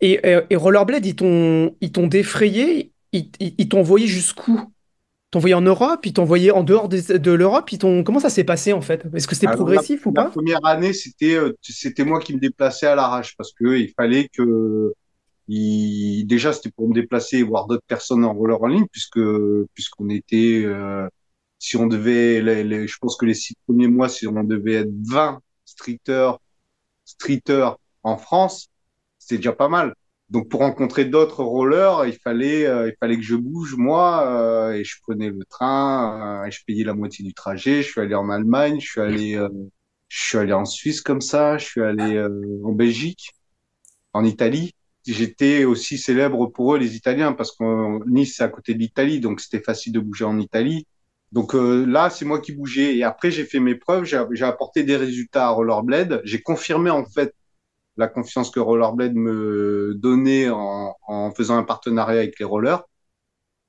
[0.02, 4.60] Et, et, Rollerblade, ils t'ont, ils t'ont défrayé, ils, ils, t'ont envoyé jusqu'où?
[5.32, 8.04] T'ont envoyé en Europe, ils t'ont envoyé en dehors de, l'Europe, ils t'ont...
[8.04, 9.06] comment ça s'est passé en fait?
[9.14, 10.26] Est-ce que c'était progressif ou pas?
[10.26, 13.94] La première année, c'était, euh, c'était moi qui me déplaçais à l'arrache parce que il
[13.96, 14.94] fallait que
[15.50, 19.20] il, déjà, c'était pour me déplacer et voir d'autres personnes en roller en ligne, puisque
[19.74, 21.08] puisqu'on était, euh,
[21.60, 22.42] si on devait,
[22.88, 26.40] je pense que les six premiers mois, si on devait être 20 streeters,
[27.06, 28.70] streeters en France,
[29.18, 29.96] c'était déjà pas mal.
[30.30, 34.74] Donc pour rencontrer d'autres rollers, il fallait, euh, il fallait que je bouge moi, euh,
[34.74, 37.82] et je prenais le train, et je payais la moitié du trajet.
[37.82, 39.48] Je suis allé en Allemagne, je suis allé,
[40.10, 42.22] je suis allé en Suisse comme ça, je suis allé
[42.64, 43.32] en Belgique,
[44.14, 44.74] en Italie
[45.14, 49.20] j'étais aussi célèbre pour eux, les Italiens, parce que Nice, c'est à côté de l'Italie,
[49.20, 50.88] donc c'était facile de bouger en Italie.
[51.32, 52.96] Donc euh, là, c'est moi qui bougeais.
[52.98, 56.22] Et après, j'ai fait mes preuves, j'ai apporté des résultats à Rollerblade.
[56.24, 57.36] J'ai confirmé en fait
[57.98, 62.84] la confiance que Rollerblade me donnait en, en faisant un partenariat avec les rollers.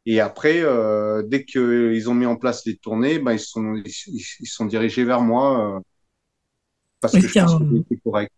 [0.07, 4.47] Et après, euh, dès qu'ils ont mis en place les tournées, ben, ils sont ils,
[4.47, 5.81] sont dirigés vers moi euh,
[7.01, 8.33] parce que je pense que c'était correct.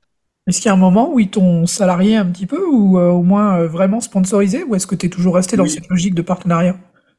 [0.49, 3.11] Est-ce qu'il y a un moment où ils t'ont salarié un petit peu ou euh,
[3.11, 6.15] au moins euh, vraiment sponsorisé ou est-ce que tu es toujours resté dans cette logique
[6.15, 6.77] de partenariat?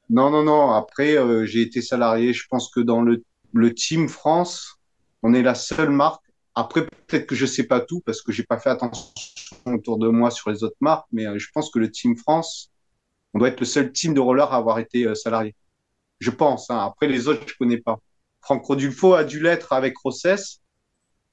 [0.10, 0.72] Non, non, non.
[0.72, 2.34] Après, euh, j'ai été salarié.
[2.34, 4.78] Je pense que dans le, le Team France,
[5.22, 6.22] on est la seule marque.
[6.54, 9.14] Après, peut-être que je sais pas tout parce que j'ai pas fait attention
[9.66, 12.72] autour de moi sur les autres marques, mais je pense que le Team France,
[13.34, 15.56] on doit être le seul team de roller à avoir été salarié.
[16.20, 16.70] Je pense.
[16.70, 16.78] Hein.
[16.78, 18.00] Après, les autres, je connais pas.
[18.42, 20.60] Franck Rodulfo a dû l'être avec Rossès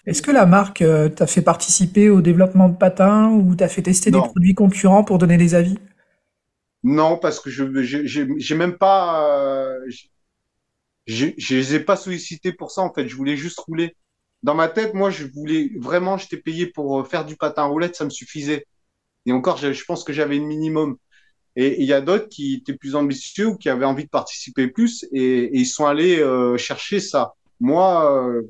[0.06, 3.82] est-ce que la marque euh, t'a fait participer au développement de patins ou t'a fait
[3.82, 5.78] tester des produits concurrents pour donner des avis?
[6.82, 9.78] Non, parce que je j'ai même pas euh,
[11.06, 13.08] je les ai pas sollicités pour ça en fait.
[13.08, 13.94] Je voulais juste rouler.
[14.42, 17.94] Dans ma tête, moi, je voulais vraiment, j'étais payé pour euh, faire du patin roulette,
[17.94, 18.66] ça me suffisait.
[19.26, 20.96] Et encore, je, pense que j'avais le minimum.
[21.56, 24.68] Et il y a d'autres qui étaient plus ambitieux ou qui avaient envie de participer
[24.68, 26.24] plus et, ils sont allés
[26.56, 27.34] chercher ça.
[27.58, 28.42] Moi,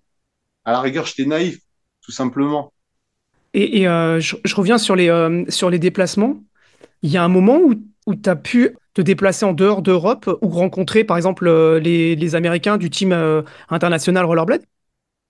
[0.64, 1.58] à la rigueur, j'étais naïf,
[2.02, 2.72] tout simplement.
[3.54, 6.40] Et, euh, je, reviens sur les, euh, sur les déplacements.
[7.02, 7.74] Il y a un moment où,
[8.06, 12.14] où tu as pu te déplacer en dehors d'Europe ou rencontrer, par exemple, euh, les,
[12.14, 13.12] les Américains du team
[13.68, 14.62] international Rollerblade?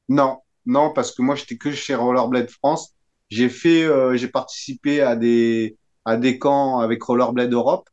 [0.08, 2.94] Non, non, parce que moi, j'étais que chez Rollerblade France.
[3.30, 7.88] J'ai fait, j'ai participé à des, à des camps avec Rollerblade Europe.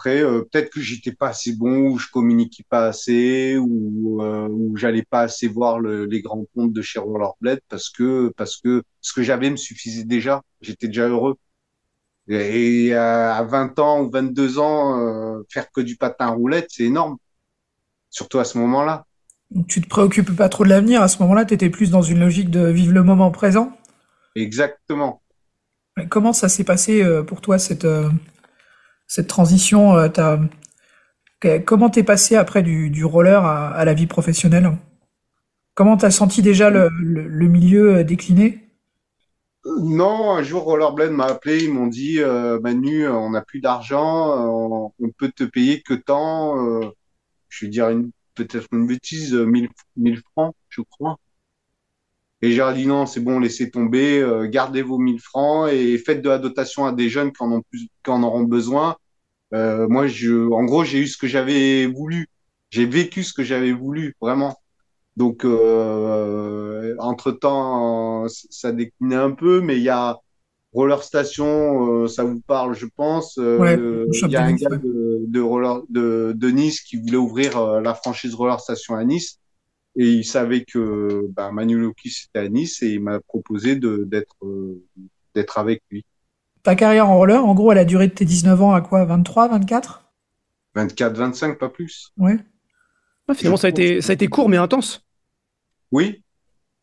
[0.00, 4.48] Après, euh, peut-être que j'étais pas assez bon, ou je communiquais pas assez, ou, euh,
[4.48, 8.82] ou j'allais pas assez voir les grands comptes de chez Rollerblade parce que parce que
[9.02, 10.40] ce que j'avais me suffisait déjà.
[10.62, 11.36] J'étais déjà heureux.
[12.28, 17.18] Et à 20 ans ou 22 ans, euh, faire que du patin roulette, c'est énorme.
[18.08, 19.04] Surtout à ce moment-là.
[19.68, 21.02] Tu te préoccupes pas trop de l'avenir.
[21.02, 23.76] À ce moment-là, tu étais plus dans une logique de vivre le moment présent.
[24.34, 25.20] Exactement.
[26.08, 27.84] comment ça s'est passé euh, pour toi cette
[29.10, 34.78] cette transition, euh, comment t'es passé après du, roller à, la vie professionnelle?
[35.74, 36.88] Comment t'as senti déjà le,
[37.48, 38.60] milieu euh, décliner
[39.82, 44.86] Non, un jour, Rollerblade m'a appelé, ils m'ont dit, euh, Manu, on n'a plus d'argent,
[45.00, 46.54] on, peut te payer que tant.
[47.48, 47.90] je vais dire
[48.36, 51.16] peut-être une bêtise, euh, 1000, 1000 francs, je crois.
[52.42, 56.22] Et j'ai dit non, c'est bon, laissez tomber, euh, gardez vos 1000 francs et faites
[56.22, 58.96] de la dotation à des jeunes qui en ont plus, qui en auront besoin.
[59.54, 62.28] Euh, moi, je, en gros, j'ai eu ce que j'avais voulu.
[62.70, 64.56] J'ai vécu ce que j'avais voulu, vraiment.
[65.16, 70.18] Donc, euh, entre-temps, ça déclinait un peu, mais il y a
[70.72, 73.36] Roller Station, euh, ça vous parle, je pense.
[73.36, 77.56] Ouais, Euh, il y a un gars de, roller, de, de Nice qui voulait ouvrir
[77.58, 79.39] euh, la franchise Roller Station à Nice.
[79.96, 84.04] Et il savait que bah, Manu Lokis était à Nice et il m'a proposé de
[84.04, 84.82] d'être euh,
[85.34, 86.04] d'être avec lui.
[86.62, 89.04] Ta carrière en roller, en gros, elle a duré de tes 19 ans à quoi?
[89.04, 90.04] 23, 24
[90.74, 92.12] 24, 25, pas plus.
[92.16, 92.38] Ouais.
[93.28, 95.04] Ouais, finalement, ça a été, ça a été court mais intense.
[95.92, 96.22] Oui,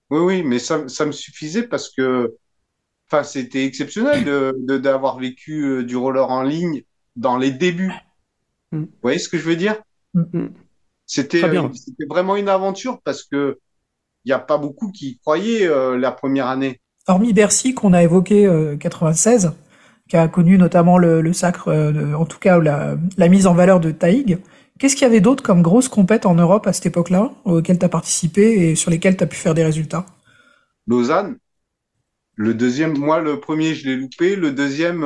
[0.10, 2.36] oui, oui, mais ça, ça me suffisait parce que,
[3.10, 6.84] enfin, c'était exceptionnel de, de- d'avoir vécu euh, du roller en ligne
[7.16, 7.94] dans les débuts.
[8.72, 8.82] Mm.
[8.84, 9.82] Vous voyez ce que je veux dire?
[10.14, 10.48] Mm.
[11.08, 13.58] C'était, euh, c'était vraiment une aventure parce que
[14.28, 16.82] il n'y a pas beaucoup qui y croyaient euh, la première année.
[17.08, 19.54] Hormis Bercy, qu'on a évoqué euh, 96,
[20.10, 23.54] qui a connu notamment le, le sacre, euh, en tout cas la, la mise en
[23.54, 24.40] valeur de Taïg,
[24.78, 27.86] qu'est-ce qu'il y avait d'autre comme grosses compètes en Europe à cette époque-là, auxquelles tu
[27.86, 30.06] as participé et sur lesquelles tu as pu faire des résultats?
[30.88, 31.38] Lausanne,
[32.36, 34.36] le deuxième, moi, le premier, je l'ai loupé.
[34.36, 35.02] Le deuxième,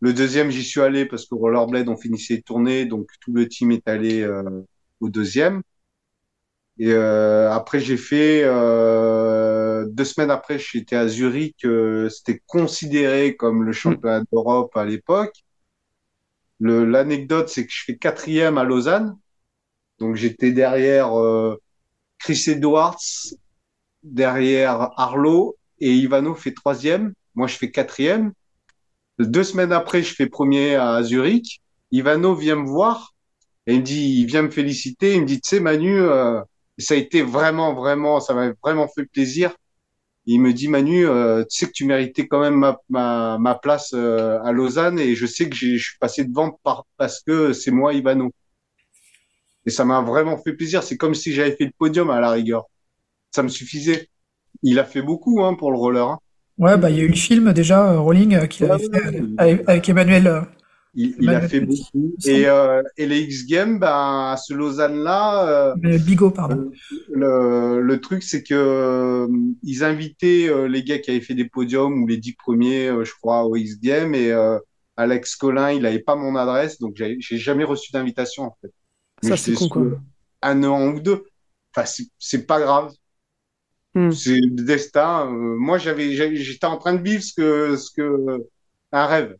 [0.00, 3.46] le deuxième, j'y suis allé parce que Rollerblade, on finissait de tourner, donc tout le
[3.46, 4.26] team est allé
[5.00, 5.62] au deuxième.
[6.78, 11.64] Et euh, après, j'ai fait euh, deux semaines après, j'étais à Zurich.
[11.64, 15.34] euh, C'était considéré comme le championnat d'Europe à l'époque.
[16.60, 19.16] L'anecdote, c'est que je fais quatrième à Lausanne.
[19.98, 21.56] Donc j'étais derrière euh,
[22.18, 22.98] Chris Edwards,
[24.02, 27.12] derrière Arlo et Ivano fait troisième.
[27.34, 28.32] Moi, je fais quatrième.
[29.18, 31.62] Deux semaines après, je fais premier à Zurich.
[31.92, 33.13] Ivano vient me voir
[33.66, 35.14] et il me dit, il vient me féliciter.
[35.14, 36.40] Il me dit, tu sais, Manu, euh,
[36.78, 39.54] ça a été vraiment, vraiment, ça m'a vraiment fait plaisir.
[40.26, 43.54] Il me dit, Manu, euh, tu sais que tu méritais quand même ma, ma, ma
[43.54, 47.52] place euh, à Lausanne et je sais que je suis passé devant par, parce que
[47.52, 48.30] c'est moi, Ivano.
[49.66, 50.82] Et ça m'a vraiment fait plaisir.
[50.82, 52.64] C'est comme si j'avais fait le podium à la rigueur.
[53.30, 54.08] Ça me suffisait.
[54.62, 56.06] Il a fait beaucoup hein, pour le roller.
[56.08, 56.18] hein.
[56.56, 59.22] Ouais, bah il y a eu le film déjà, euh, Rolling, euh, qu'il avait fait
[59.38, 60.42] avec, avec Emmanuel.
[60.96, 62.14] Euh, Il, il a fait beaucoup.
[62.24, 63.88] Et, euh, et les X Games, ben,
[64.32, 66.70] à ce Lausanne-là, euh, Bigot, pardon.
[67.10, 69.28] le, le truc, c'est que euh,
[69.62, 73.04] ils invitaient euh, les gars qui avaient fait des podiums ou les dix premiers, euh,
[73.04, 74.14] je crois, au X Games.
[74.14, 74.58] Et euh,
[74.96, 78.72] Alex Collin, il avait pas mon adresse, donc j'ai j'ai jamais reçu d'invitation en fait.
[79.22, 79.82] Mais Ça, c'est con, quoi.
[80.42, 81.24] Un an ou deux.
[81.74, 82.92] Enfin, c'est- c'est pas grave.
[83.96, 84.10] Hmm.
[84.12, 85.26] C'est le destin.
[85.26, 88.44] Euh, moi, j'avais- j'étais en train de vivre ce que, ce que,
[88.92, 89.36] un rêve.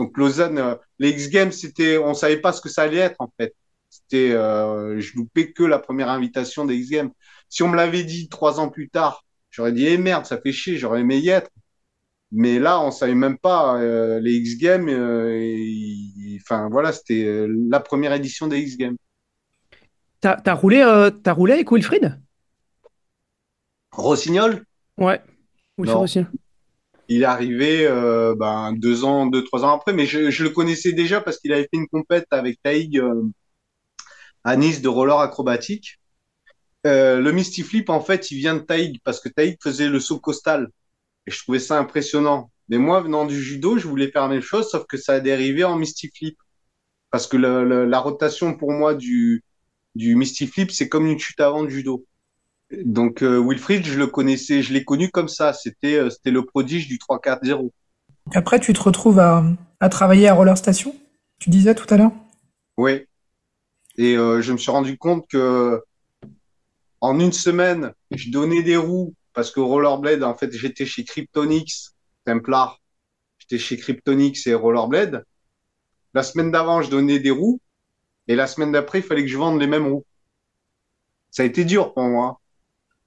[0.00, 3.16] Donc Lausanne, euh, les X Games, c'était, on savait pas ce que ça allait être
[3.20, 3.54] en fait.
[3.90, 7.10] C'était, euh, je loupais que la première invitation des X Games.
[7.50, 10.52] Si on me l'avait dit trois ans plus tard, j'aurais dit, eh merde, ça fait
[10.52, 11.50] chier, j'aurais aimé y être.
[12.32, 14.88] Mais là, on savait même pas euh, les X Games.
[14.88, 18.96] euh, et- enfin voilà, c'était euh, la première édition des X Games.
[20.20, 22.20] T'as, t'as roulé, euh, t'as roulé avec Wilfried?
[23.92, 24.64] Rossignol,
[24.98, 25.22] Ouais.
[25.78, 26.39] Wilfried Non.
[27.10, 30.50] Il est arrivé euh, ben, deux ans, deux, trois ans après, mais je, je le
[30.50, 33.22] connaissais déjà parce qu'il avait fait une compète avec Taïg euh,
[34.44, 35.98] à Nice de roller acrobatique.
[36.86, 40.00] Euh, le Misty Flip, en fait, il vient de Taïg parce que Taïg faisait le
[40.00, 40.68] saut costal.
[41.26, 42.50] Et je trouvais ça impressionnant.
[42.68, 45.20] Mais moi, venant du judo, je voulais faire la même chose, sauf que ça a
[45.20, 46.38] dérivé en Misty Flip.
[47.10, 49.44] Parce que le- le- la rotation pour moi du,
[49.96, 52.06] du Misty Flip, c'est comme une chute avant de judo.
[52.70, 55.52] Donc euh, Wilfried, je le connaissais, je l'ai connu comme ça.
[55.52, 57.70] C'était euh, c'était le prodige du 3-4-0.
[58.32, 59.44] Après, tu te retrouves à,
[59.80, 60.94] à travailler à Roller Station,
[61.38, 62.12] tu disais tout à l'heure?
[62.76, 63.06] Oui.
[63.96, 65.82] Et euh, je me suis rendu compte que
[67.00, 71.94] en une semaine, je donnais des roues parce que Rollerblade, en fait, j'étais chez Kryptonix,
[72.24, 72.80] Templar.
[73.38, 75.24] J'étais chez Kryptonix et Rollerblade.
[76.14, 77.60] La semaine d'avant, je donnais des roues.
[78.28, 80.04] Et la semaine d'après, il fallait que je vende les mêmes roues.
[81.30, 82.39] Ça a été dur pour moi.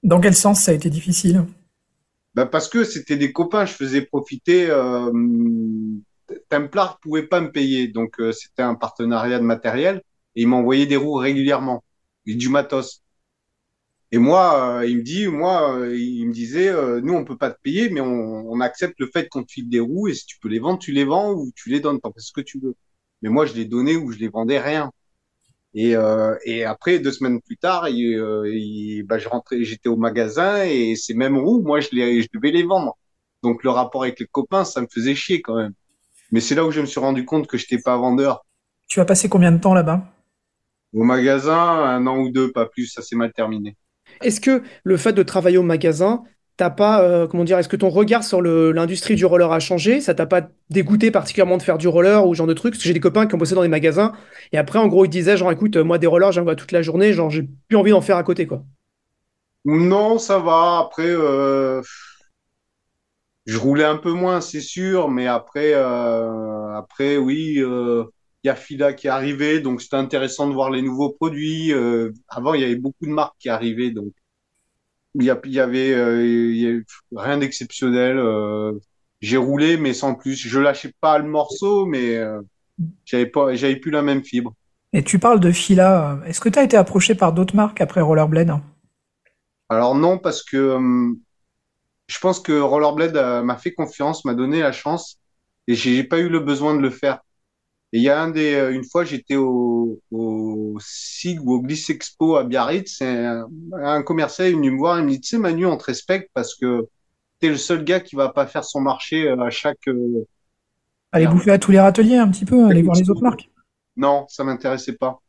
[0.04, 1.44] Dans quel sens ça a été difficile?
[2.34, 4.66] Ben parce que c'était des copains, je faisais profiter.
[4.68, 5.10] Euh,
[6.50, 10.02] Templar pouvait pas me payer, donc euh, c'était un partenariat de matériel
[10.36, 11.82] et il m'envoyait des roues régulièrement
[12.26, 13.02] et du matos.
[14.10, 16.70] Et moi, euh, il me dit, moi, euh, il me disait,
[17.02, 19.68] nous on peut pas te payer, mais on, on accepte le fait qu'on te file
[19.68, 22.00] des roues et si tu peux les vendre, tu les vends ou tu les donnes,
[22.00, 22.74] t'en fais ce que tu veux.
[23.22, 24.92] Mais moi, je les donnais ou je les vendais rien.
[25.74, 29.88] Et, euh, et après, deux semaines plus tard, il, euh, il- bah, je rentrais, j'étais
[29.88, 32.96] au magasin et ces mêmes roues, moi, je les, je devais les vendre.
[33.42, 35.72] Donc le rapport avec les copains, ça me faisait chier quand même.
[36.32, 38.44] Mais c'est là où je me suis rendu compte que je n'étais pas vendeur.
[38.88, 40.04] Tu as passé combien de temps là-bas?
[40.92, 43.76] Au magasin, un an ou deux, pas plus, ça s'est mal terminé.
[44.22, 46.22] Est-ce que le fait de travailler au magasin,
[46.56, 50.00] t'as pas, euh, comment dire, est-ce que ton regard sur l'industrie du roller a changé?
[50.00, 52.84] Ça t'a pas dégoûté particulièrement de faire du roller ou ce genre de trucs Parce
[52.84, 54.12] j'ai des copains qui ont bossé dans des magasins
[54.52, 56.82] et après, en gros, ils disaient genre, écoute, moi des rollers, j'en vois toute la
[56.82, 58.62] journée, genre, j'ai plus envie d'en faire à côté, quoi.
[59.64, 60.78] Non, ça va.
[60.78, 61.80] Après, euh,
[63.46, 68.54] je roulais un peu moins, c'est sûr, mais après, euh, après, oui, il y a
[68.54, 71.72] Fila qui est arrivé, donc c'était intéressant de voir les nouveaux produits.
[72.28, 74.12] avant, il y avait beaucoup de marques qui arrivaient, donc
[75.14, 76.82] il y, y avait, euh,
[77.14, 78.18] rien d'exceptionnel.
[78.18, 78.72] Euh,
[79.20, 80.36] j'ai roulé, mais sans plus.
[80.36, 82.40] Je lâchais pas le morceau, mais euh,
[83.04, 84.54] j'avais pas, j'avais plus la même fibre.
[84.92, 86.20] Et tu parles de Fila.
[86.26, 88.58] Est-ce que tu as été approché par d'autres marques après Rollerblade?
[89.68, 90.78] Alors non, parce que
[92.06, 95.18] je pense que Rollerblade m'a fait confiance, m'a donné la chance,
[95.66, 97.20] et j'ai pas eu le besoin de le faire.
[97.94, 101.60] Et il y a un des, euh, une fois, j'étais au, au SIG ou au
[101.60, 105.20] Gliss Expo à Biarritz, et un, un commercial est venu me voir, il me dit,
[105.20, 106.88] tu sais, Manu, on te respecte parce que
[107.40, 109.86] tu es le seul gars qui va pas faire son marché euh, à chaque...
[109.86, 110.26] Euh,
[111.12, 113.48] aller bouffer à tous les râteliers un petit peu, aller voir les autres marques.
[113.96, 115.20] Non, ça m'intéressait pas.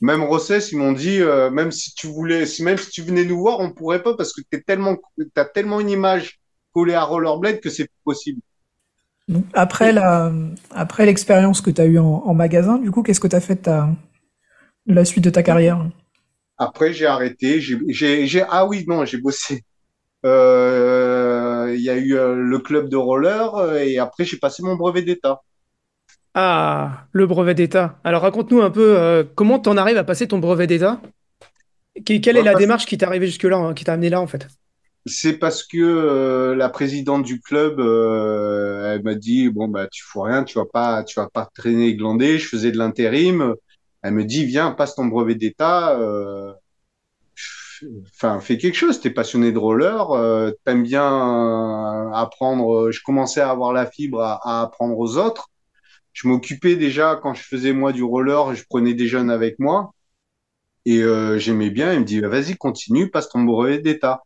[0.00, 1.20] Même Rossès, ils m'ont dit,
[1.52, 4.32] même si tu voulais, si même si tu venais nous voir, on pourrait pas parce
[4.32, 4.96] que tu tellement,
[5.36, 6.40] as tellement une image
[6.72, 8.40] collée à Rollerblade que c'est possible.
[9.52, 10.32] Après la,
[10.70, 13.56] après l'expérience que tu as eue en, magasin, du coup, qu'est-ce que tu as fait
[13.56, 13.88] de, ta,
[14.86, 15.86] de la suite de ta carrière?
[16.58, 17.60] Après, j'ai arrêté.
[17.60, 19.64] J'ai, ah oui, non, j'ai bossé.
[20.26, 24.62] Euh, il y a eu euh, le club de roller euh, et après, j'ai passé
[24.62, 25.40] mon brevet d'État.
[26.34, 27.98] Ah, le brevet d'État.
[28.04, 31.00] Alors raconte-nous un peu comment tu en arrives à passer ton brevet d'État?
[32.04, 34.46] Quelle est la démarche qui t'est arrivée jusque-là, hein, qui t'a amené là en fait?
[35.06, 40.02] C'est parce que euh, la présidente du club, euh, elle m'a dit bon bah tu
[40.04, 42.38] fous rien, tu vas pas, tu vas pas traîner glandé.
[42.38, 43.54] Je faisais de l'intérim.
[44.02, 45.98] Elle me dit viens, passe ton brevet d'état.
[45.98, 46.52] Euh,
[48.14, 49.00] enfin, fais quelque chose.
[49.00, 52.90] T'es passionné de roller, euh, t'aimes bien apprendre.
[52.90, 55.48] Je commençais à avoir la fibre à, apprendre aux autres.
[56.12, 59.94] Je m'occupais déjà quand je faisais moi du roller, je prenais des jeunes avec moi
[60.86, 61.02] et
[61.38, 61.92] j'aimais bien.
[61.92, 64.22] Elle me dit vas-y continue, passe ton brevet d'état.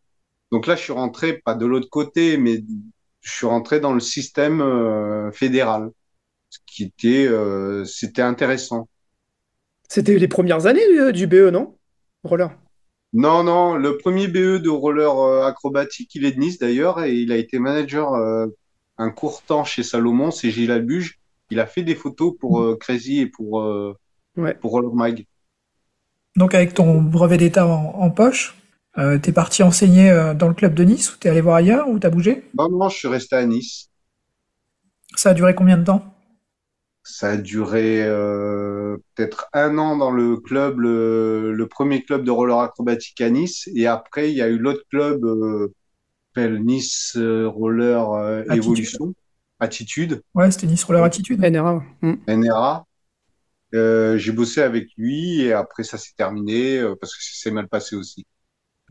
[0.55, 2.63] Donc là, je suis rentré, pas de l'autre côté, mais
[3.19, 5.89] je suis rentré dans le système euh, fédéral,
[6.49, 8.87] ce qui était, euh, c'était intéressant.
[9.89, 11.75] C'était les premières années euh, du BE, non?
[12.23, 12.51] Roller
[13.11, 17.33] Non, non, le premier BE de roller acrobatique, il est de Nice d'ailleurs, et il
[17.33, 18.13] a été manager
[18.97, 21.19] un court temps chez Salomon, c'est Gilles Albuge.
[21.49, 23.61] Il a fait des photos pour Crazy et pour,
[24.61, 25.25] pour Roller Mag.
[26.37, 28.55] Donc avec ton brevet d'état en poche,
[28.97, 31.89] euh, t'es parti enseigner euh, dans le club de Nice ou t'es allé voir ailleurs
[31.89, 32.49] ou t'as bougé?
[32.57, 33.89] Non, non, je suis resté à Nice.
[35.15, 36.13] Ça a duré combien de temps?
[37.03, 42.59] Ça a duré euh, peut-être un an dans le club, le, premier club de roller
[42.59, 43.69] acrobatique à Nice.
[43.75, 45.73] Et après, il y a eu l'autre club, euh,
[46.33, 49.13] s'appelle Nice Roller Evolution,
[49.59, 50.21] Attitude.
[50.33, 51.41] Ouais, c'était Nice Roller Attitude.
[51.41, 51.83] NRA.
[52.01, 52.15] Hmm.
[52.27, 52.85] NRA.
[53.73, 57.95] j'ai bossé avec lui et après ça s'est terminé parce que ça s'est mal passé
[57.95, 58.25] aussi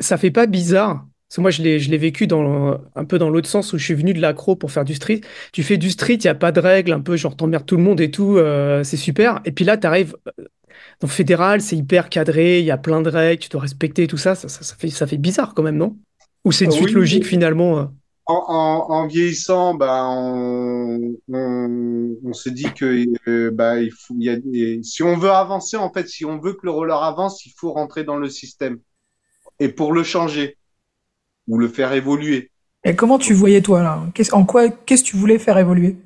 [0.00, 3.18] ça fait pas bizarre parce que moi, je l'ai, je l'ai vécu dans, un peu
[3.18, 5.22] dans l'autre sens où je suis venu de l'accro pour faire du street.
[5.52, 7.76] Tu fais du street, il n'y a pas de règles, un peu genre t'emmerdes tout
[7.76, 9.40] le monde et tout, euh, c'est super.
[9.44, 10.44] Et puis là, tu arrives euh,
[11.00, 14.16] dans fédéral, c'est hyper cadré, il y a plein de règles, tu dois respecter tout
[14.16, 14.36] ça.
[14.36, 15.96] Ça, ça, fait, ça fait bizarre quand même, non?
[16.44, 17.84] Ou c'est une suite logique finalement euh?
[18.26, 21.16] en, en, vieillissant, ben, on,
[22.22, 24.36] on, se dit que bah, il faut, il y a
[24.84, 27.72] si on veut avancer, en fait, si on veut que le roller avance, il faut
[27.72, 28.78] rentrer dans le système
[29.58, 30.56] et pour le changer
[31.48, 32.50] ou le faire évoluer.
[32.84, 34.02] Et comment tu voyais toi là?
[34.32, 35.96] En quoi qu'est-ce que tu voulais faire évoluer?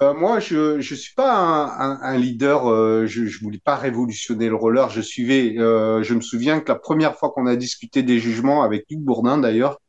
[0.00, 2.68] Euh, moi, je ne suis pas un, un, leader.
[2.68, 4.88] Euh, je, je voulais pas révolutionner le roller.
[4.90, 5.56] Je suivais.
[5.58, 9.00] Euh, je me souviens que la première fois qu'on a discuté des jugements avec Luc
[9.00, 9.80] Bourdin, d'ailleurs,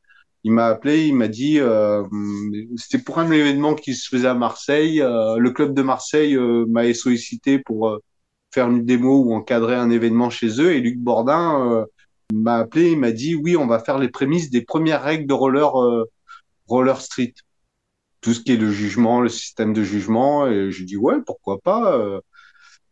[0.44, 1.06] il m'a appelé.
[1.06, 1.60] Il m'a dit.
[2.78, 4.98] C'était pour un événement qui se faisait à Marseille.
[5.00, 6.38] le club de Marseille
[6.68, 8.00] m'a sollicité pour
[8.52, 10.74] faire une démo ou encadrer un événement chez eux.
[10.74, 11.86] Et Luc Bourdin
[12.34, 15.34] m'a appelé, il m'a dit oui, on va faire les prémices des premières règles de
[15.34, 16.06] roller euh,
[16.68, 17.34] roller street.
[18.22, 20.48] Tout ce qui est le jugement, le système de jugement.
[20.48, 21.98] Et je dis ouais, pourquoi pas.
[21.98, 22.22] Euh,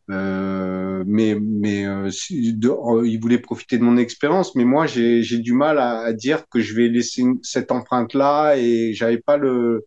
[0.09, 1.85] euh mais mais
[2.29, 6.75] il voulait profiter de mon expérience, mais moi j'ai du mal à, dire que je
[6.75, 9.85] vais laisser cette empreinte là et j'avais pas le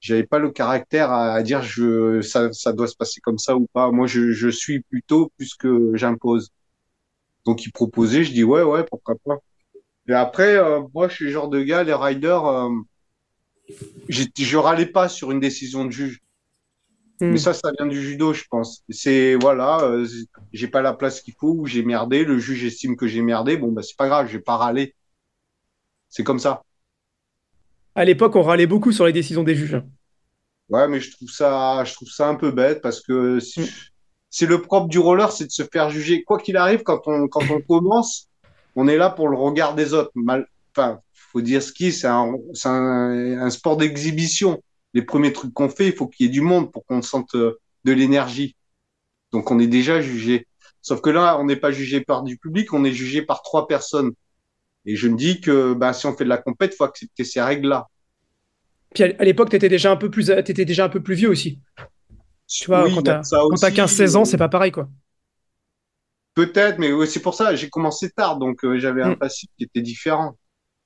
[0.00, 3.56] j'avais pas le caractère à, à, dire je ça ça doit se passer comme ça
[3.56, 3.90] ou pas.
[3.92, 6.50] Moi je je suis plutôt plus que j'impose.
[7.46, 9.36] Donc il proposait, je dis ouais, ouais, pourquoi pas.
[10.08, 12.70] Et après, euh, moi je suis le genre de gars, les riders, euh,
[14.08, 16.20] je râlais pas sur une décision de juge.
[17.20, 17.30] Hmm.
[17.30, 18.84] Mais ça, ça vient du judo, je pense.
[18.90, 20.06] C'est voilà, euh,
[20.52, 22.24] j'ai pas la place qu'il faut ou j'ai merdé.
[22.24, 23.56] Le juge estime que j'ai merdé.
[23.56, 24.94] Bon, bah c'est pas grave, je vais pas râler.
[26.10, 26.62] C'est comme ça.
[27.94, 29.80] À l'époque, on râlait beaucoup sur les décisions des juges.
[30.68, 33.95] Ouais, mais je trouve ça, je trouve ça un peu bête parce que c'est Mm.
[34.36, 36.22] C'est le propre du roller, c'est de se faire juger.
[36.22, 38.28] Quoi qu'il arrive, quand on, commence,
[38.74, 40.10] on est là pour le regard des autres.
[40.14, 42.34] Mal, enfin, faut dire est, c'est un,
[42.66, 44.62] un, un sport d'exhibition.
[44.92, 47.34] Les premiers trucs qu'on fait, il faut qu'il y ait du monde pour qu'on sente
[47.34, 48.56] euh, de l'énergie.
[49.32, 50.46] Donc on est déjà jugé.
[50.82, 53.66] Sauf que là, on n'est pas jugé par du public, on est jugé par trois
[53.66, 54.12] personnes.
[54.84, 57.40] Et je me dis que bah, si on fait de la compète, faut accepter ces
[57.40, 57.88] règles-là.
[58.92, 59.48] Puis à l'époque,
[60.10, 61.58] plus, t'étais déjà un peu plus vieux aussi.
[62.48, 63.72] Tu vois, Oui, quand t'as de ça quand t'as aussi.
[63.72, 64.88] 15-16 ans, c'est pas pareil, quoi.
[66.34, 69.16] Peut-être, mais c'est pour ça, j'ai commencé tard, donc euh, j'avais un Mm.
[69.16, 70.36] passif qui était différent.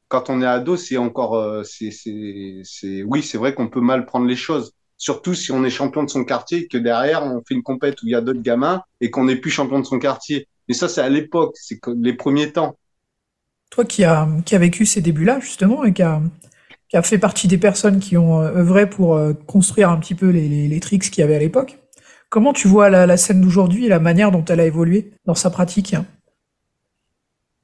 [0.08, 3.80] Quand on est ado, c'est encore, euh, c'est, c'est, c'est, oui, c'est vrai qu'on peut
[3.82, 4.72] mal prendre les choses.
[4.98, 8.02] Surtout si on est champion de son quartier et que derrière on fait une compète
[8.02, 10.48] où il y a d'autres gamins et qu'on n'est plus champion de son quartier.
[10.68, 12.76] Mais ça, c'est à l'époque, c'est les premiers temps.
[13.70, 16.22] Toi qui a, qui a vécu ces débuts-là, justement, et qui a,
[16.90, 20.16] qui a fait partie des personnes qui ont euh, œuvré pour euh, construire un petit
[20.16, 21.78] peu les, tricks qu'il y avait à l'époque,
[22.28, 25.50] comment tu vois la, scène d'aujourd'hui et la manière dont elle a évolué dans sa
[25.50, 25.94] pratique?
[25.94, 26.04] hein?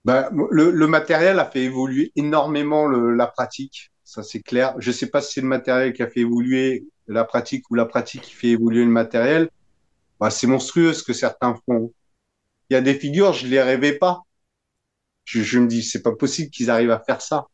[0.05, 3.91] Ben, le, matériel a fait évoluer énormément la pratique.
[4.05, 4.77] Ça, c'est clair.
[4.79, 7.87] Je sais pas si c'est le matériel qui a fait évoluer la pratique ou la
[7.87, 9.51] pratique qui fait évoluer le matériel.
[10.21, 11.93] Ben, c'est monstrueux ce que certains font.
[12.71, 14.23] Il y a des figures, je les rêvais pas.
[15.25, 17.47] Je, je me dis, c'est pas possible qu'ils arrivent à faire ça.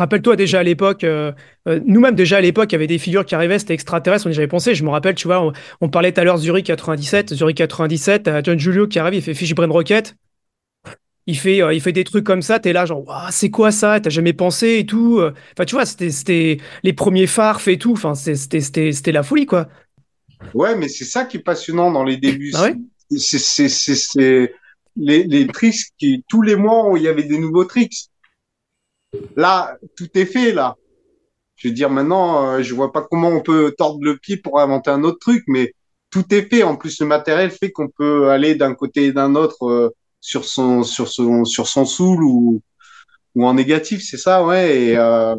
[0.00, 1.30] Rappelle-toi déjà à l'époque, euh,
[1.68, 4.30] euh, nous-mêmes déjà à l'époque, il y avait des figures qui arrivaient, c'était extraterrestre, on
[4.30, 4.74] y avait pensé.
[4.74, 8.22] Je me rappelle, tu vois, on, on parlait tout à l'heure Zurich 97, Zurich 97,
[8.22, 10.16] t'as John Julio qui arrive, il fait Fishbrain Rocket,
[11.26, 14.00] il fait, euh, il fait des trucs comme ça, t'es là genre, c'est quoi ça?
[14.00, 15.20] T'as jamais pensé et tout.
[15.20, 17.92] Enfin, tu vois, c'était, les premiers phares et tout.
[17.92, 19.68] Enfin, c'était, la folie, quoi.
[20.54, 22.52] Ouais, mais c'est ça qui est passionnant dans les débuts.
[22.54, 22.76] Ah ouais?
[23.18, 24.54] C'est, c'est, c'est, c'est
[24.96, 28.09] les, les tricks qui, tous les mois, il y avait des nouveaux tricks.
[29.36, 30.76] Là, tout est fait, là.
[31.56, 34.60] Je veux dire, maintenant, euh, je vois pas comment on peut tordre le pied pour
[34.60, 35.74] inventer un autre truc, mais
[36.10, 36.62] tout est fait.
[36.62, 39.90] En plus, le matériel fait qu'on peut aller d'un côté et d'un autre euh,
[40.20, 42.62] sur son, sur son, sur son soul ou,
[43.36, 44.96] en négatif, c'est ça, ouais.
[44.96, 45.36] Euh,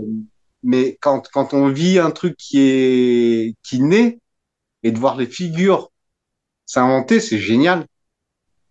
[0.64, 4.20] mais quand, quand on vit un truc qui est, qui naît
[4.84, 5.92] et de voir les figures
[6.66, 7.86] s'inventer, c'est génial.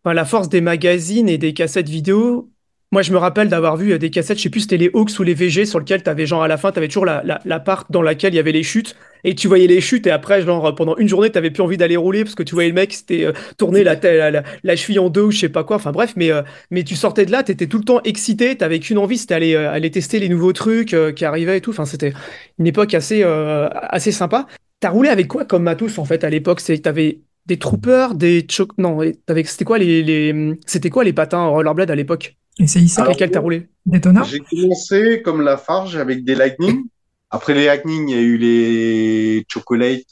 [0.05, 2.49] La force des magazines et des cassettes vidéo.
[2.93, 5.17] Moi, je me rappelle d'avoir vu euh, des cassettes, je sais plus, c'était les Hawks
[5.21, 7.61] ou les VG, sur lesquels t'avais genre à la fin, t'avais toujours la, la, la
[7.61, 10.43] part dans laquelle il y avait les chutes, et tu voyais les chutes, et après,
[10.43, 12.93] genre pendant une journée, t'avais plus envie d'aller rouler parce que tu voyais le mec
[12.93, 15.77] s'était euh, tourné la, la, la, cheville en deux ou je sais pas quoi.
[15.77, 18.81] Enfin bref, mais, euh, mais tu sortais de là, t'étais tout le temps excité, t'avais
[18.81, 21.71] qu'une envie, c'était aller, euh, aller tester les nouveaux trucs euh, qui arrivaient et tout.
[21.71, 22.13] Enfin, c'était
[22.59, 24.47] une époque assez, euh, assez sympa.
[24.81, 26.59] T'as roulé avec quoi comme matos en fait à l'époque?
[26.61, 28.71] C'est, t'avais des troopers, des choc...
[28.79, 28.99] Non,
[29.45, 32.40] c'était quoi les, les, c'était quoi les patins rollerblade à l'époque?
[32.59, 33.69] Et c'est ici, Avec Alors, lesquels t'as roulé?
[33.87, 34.23] Daytona?
[34.25, 36.85] J'ai commencé comme la farge avec des Lightning.
[37.31, 40.03] Après les Lightning, il y a eu les Chocolate,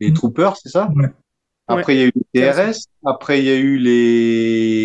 [0.00, 0.14] les Mm.
[0.14, 0.90] Troopers, c'est ça?
[0.94, 1.08] Ouais.
[1.68, 2.86] Après, il y a eu les TRS.
[3.04, 4.84] Après, il y a eu les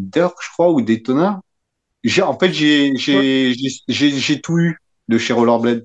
[0.00, 1.40] Dirk, je crois, ou Daytona.
[2.02, 4.76] J'ai, en fait, j'ai, j'ai, j'ai, j'ai j'ai tout eu
[5.08, 5.84] de chez Rollerblade.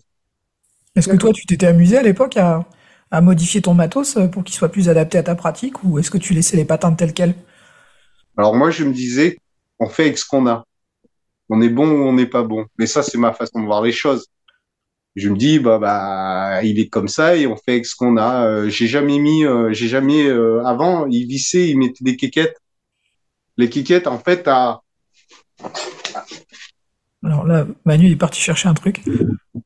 [0.95, 2.65] Est-ce que toi, tu t'étais amusé à l'époque à,
[3.11, 6.11] à modifier ton matos euh, pour qu'il soit plus adapté à ta pratique ou est-ce
[6.11, 7.35] que tu laissais les patins tels quels?
[8.37, 9.37] Alors moi, je me disais,
[9.79, 10.65] on fait avec ce qu'on a.
[11.49, 12.65] On est bon ou on n'est pas bon.
[12.77, 14.27] Mais ça, c'est ma façon de voir les choses.
[15.15, 18.17] Je me dis, bah, bah, il est comme ça et on fait avec ce qu'on
[18.17, 18.45] a.
[18.45, 22.57] Euh, j'ai jamais mis, euh, j'ai jamais, euh, avant, il vissait, il mettait des kékettes.
[23.57, 24.81] Les kékettes, en fait, à,
[27.23, 29.03] Alors là, Manu il est parti chercher un truc.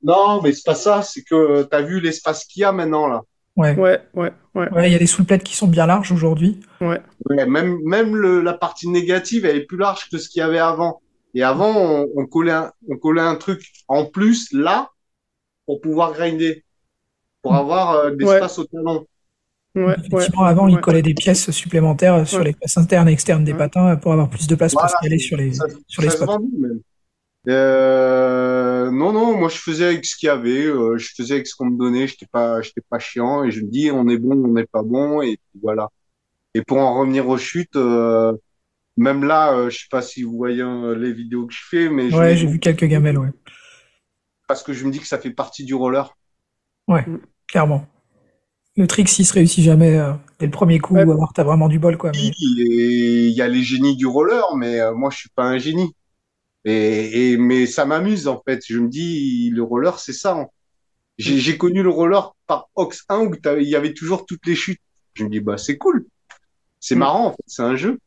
[0.01, 3.07] non, mais c'est pas ça, c'est que tu as vu l'espace qu'il y a maintenant,
[3.07, 3.21] là.
[3.55, 3.75] Ouais.
[3.77, 6.59] Ouais, ouais, ouais, Ouais, il y a des souplettes qui sont bien larges aujourd'hui.
[6.81, 6.99] ouais.
[7.29, 10.43] Ouais, même, même le, la partie négative, elle est plus large que ce qu'il y
[10.43, 11.01] avait avant.
[11.35, 14.89] Et avant, on, on collait un, on collait un truc en plus, là,
[15.65, 16.63] pour pouvoir grinder.
[17.41, 19.05] Pour avoir euh, de l'espace au talon.
[19.75, 19.95] Ouais, ouais.
[20.05, 22.45] Effectivement, avant, ils collaient des pièces supplémentaires sur Ouais.
[22.45, 23.57] les faces internes et externes des Ouais.
[23.57, 26.17] patins pour avoir plus de place pour se caler sur les, Ça, sur les ça
[26.25, 26.39] spots.
[26.57, 26.79] même.
[27.49, 31.47] Euh, non, non, moi je faisais avec ce qu'il y avait, euh, je faisais avec
[31.47, 34.17] ce qu'on me donnait, j'étais pas, j'étais pas chiant et je me dis on est
[34.17, 35.89] bon, on n'est pas bon et puis voilà.
[36.53, 38.33] Et pour en revenir aux chutes, euh,
[38.97, 41.89] même là, euh, je sais pas si vous voyez euh, les vidéos que je fais,
[41.89, 43.31] mais je Ouais, j'ai vu quelques gamelles, ouais.
[44.47, 46.15] parce que je me dis que ça fait partie du roller.
[46.87, 47.05] Ouais,
[47.47, 47.85] clairement.
[48.75, 51.03] Le trick, s'il se réussit jamais euh, dès le premier coup, Ouais.
[51.03, 52.11] ou alors t'as vraiment du bol, quoi.
[52.13, 52.31] Mais...
[52.39, 55.93] Il y a les génies du roller, mais euh, moi je suis pas un génie.
[56.65, 58.61] Et, mais ça m'amuse en fait.
[58.67, 60.47] Je me dis, le roller, c'est ça.
[61.17, 64.81] J'ai connu le roller par Ox 1 où il y avait toujours toutes les chutes.
[65.13, 66.05] Je me dis, bah c'est cool.
[66.79, 66.99] C'est mm.
[66.99, 67.43] marrant, en fait.
[67.47, 67.99] c'est un jeu.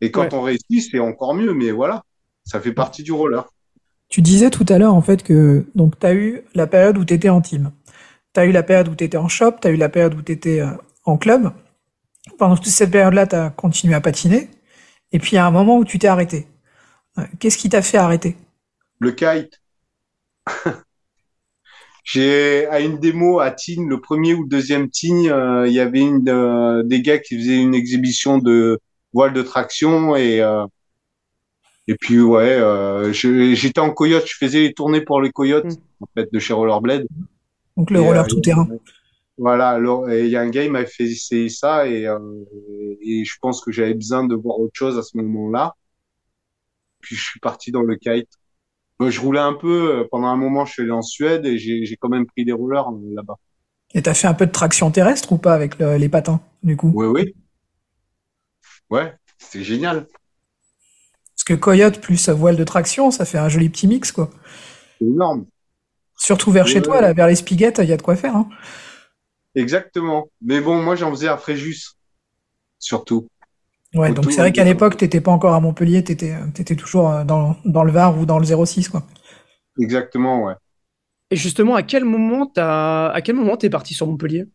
[0.00, 2.02] Et quand on réussit, c'est encore mieux, mais voilà,
[2.44, 3.44] ça fait partie du roller.
[4.08, 7.04] Tu disais tout à l'heure, en fait, que donc tu as eu la période où
[7.04, 7.72] tu étais en team.
[8.34, 10.14] Tu as eu la période où tu étais en shop, tu as eu la période
[10.14, 10.70] où tu étais euh,
[11.04, 11.52] en club.
[12.38, 14.50] Pendant toute cette période-là, tu as continué à patiner.
[15.12, 16.46] Et puis, il y a un moment où tu t'es arrêté.
[17.18, 18.36] Euh, qu'est-ce qui t'a fait arrêter?
[18.98, 19.60] Le kite.
[22.04, 26.00] J'ai à une démo à Tignes, le premier ou deuxième Tignes, euh, il y avait
[26.00, 26.22] une,
[26.84, 28.78] des gars qui faisaient une exhibition de
[29.12, 30.40] voile de traction et
[31.88, 32.60] et puis ouais,
[33.12, 36.02] j'étais en coyote, je faisais les tournées pour les coyotes mm.
[36.02, 37.06] en fait de chez Rollerblade.
[37.76, 38.68] Donc le roller tout terrain.
[39.38, 42.18] Voilà, alors il y a un gars, il m'a fait essayer ça et, euh,
[43.02, 45.74] et je pense que j'avais besoin de voir autre chose à ce moment-là.
[47.06, 48.28] Puis je suis parti dans le kite.
[48.98, 51.96] je roulais un peu, euh, pendant un moment je suis allé en Suède et j'ai
[52.00, 53.36] quand même pris des rouleurs euh, là-bas.
[53.94, 56.90] Et t'as fait un peu de traction terrestre ou pas avec les patins, du coup?
[56.92, 57.34] Oui, oui.
[58.90, 60.08] Ouais, c'est génial.
[61.36, 64.28] Parce que Coyote plus voile de traction, ça fait un joli petit mix, quoi.
[64.98, 65.46] C'est énorme.
[66.16, 68.34] Surtout vers chez toi, là, vers les Spiguettes, il y a de quoi faire.
[68.34, 68.48] Hein.
[69.54, 70.28] Exactement.
[70.42, 71.94] Mais bon, moi, j'en faisais à Fréjus,
[72.80, 73.28] surtout.
[73.94, 77.10] Ouais, donc c'est vrai qu'à l'époque, tu n'étais pas encore à Montpellier, tu étais, toujours
[77.10, 79.04] euh, dans, dans, le Var ou dans le 06, quoi.
[79.80, 80.54] Exactement, ouais.
[81.30, 84.46] Et justement, à quel moment t'as, à quel moment t'es parti sur Montpellier?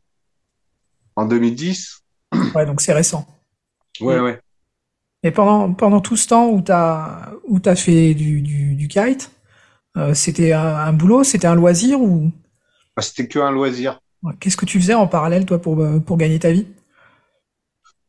[1.16, 2.02] En 2010.
[2.56, 3.26] Ouais, donc c'est récent.
[4.00, 4.40] Ouais, ouais.
[5.24, 8.88] Et pendant, pendant tout ce temps où tu as, où as fait du, du, du
[8.88, 9.32] kite,
[9.98, 12.32] euh, c'était un, boulot, c'était un loisir ou?
[12.96, 14.00] Ah, C'était que un loisir.
[14.40, 16.68] Qu'est-ce que tu faisais en parallèle, toi, pour, euh, pour gagner ta vie?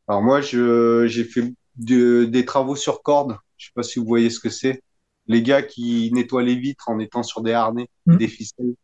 [0.09, 3.37] Alors moi, j'ai fait des travaux sur corde.
[3.57, 4.83] Je sais pas si vous voyez ce que c'est.
[5.29, 8.17] Les gars qui nettoient les vitres en étant sur des harnais, mmh.
[8.17, 8.75] des ficelles.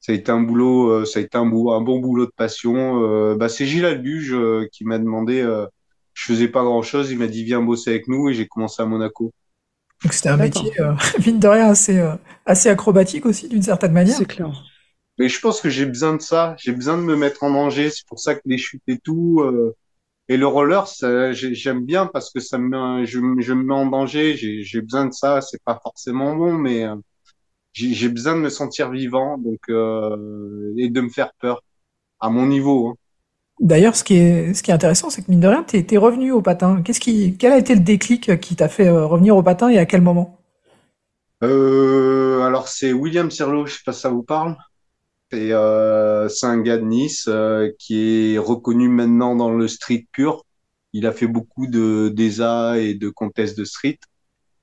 [0.00, 3.34] Ça a été un boulot, euh, ça a été un, un bon boulot de passion.
[3.36, 4.36] bah, c'est Gilles Albuge
[4.72, 5.42] qui m'a demandé.
[6.12, 7.10] je faisais pas grand chose.
[7.10, 9.32] Il m'a dit viens bosser avec nous et j'ai commencé à Monaco.
[10.02, 10.94] Donc c'était un métier, euh,
[11.26, 14.16] mine de rien, assez, euh, assez acrobatique aussi, d'une certaine manière.
[14.16, 14.50] C'est clair.
[15.18, 16.56] Mais je pense que j'ai besoin de ça.
[16.58, 17.90] J'ai besoin de me mettre en danger.
[17.90, 19.40] C'est pour ça que les chutes et tout.
[19.42, 19.76] Euh,
[20.32, 20.86] et le roller,
[21.32, 24.36] j'aime bien parce que ça me, je, je me mets en danger.
[24.36, 25.40] J'ai besoin de ça.
[25.40, 26.86] C'est pas forcément bon, mais
[27.72, 31.62] j'ai besoin de me sentir vivant, donc et de me faire peur
[32.20, 32.88] à mon niveau.
[32.88, 32.94] Hein.
[33.60, 35.96] D'ailleurs, ce qui est, ce qui est intéressant, c'est que mine de rien, tu es,
[35.98, 36.82] revenu au patin.
[36.82, 39.78] Qu'est-ce qui, quel a été le déclic qui t'a fait euh, revenir au patin et
[39.78, 40.38] à quel moment?
[41.44, 44.56] Euh, Alors, c'est William Sirlo, je sais pas si ça vous parle.
[45.32, 50.44] C'est euh, un gars de Nice euh, qui est reconnu maintenant dans le street pur.
[50.92, 53.98] Il a fait beaucoup de d'ESA et de comtesse de street.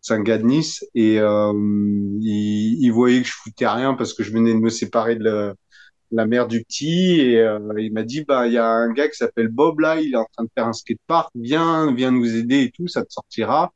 [0.01, 1.51] C'est un gars de Nice et euh,
[2.21, 5.55] il, il, voyait que je foutais rien parce que je venais de me séparer de,
[6.11, 9.07] la mère du petit et euh, il m'a dit bah il y a un gars
[9.09, 12.35] qui s'appelle Bob là, il est en train de faire un skatepark, viens viens nous
[12.35, 13.73] aider et tout, ça te sortira.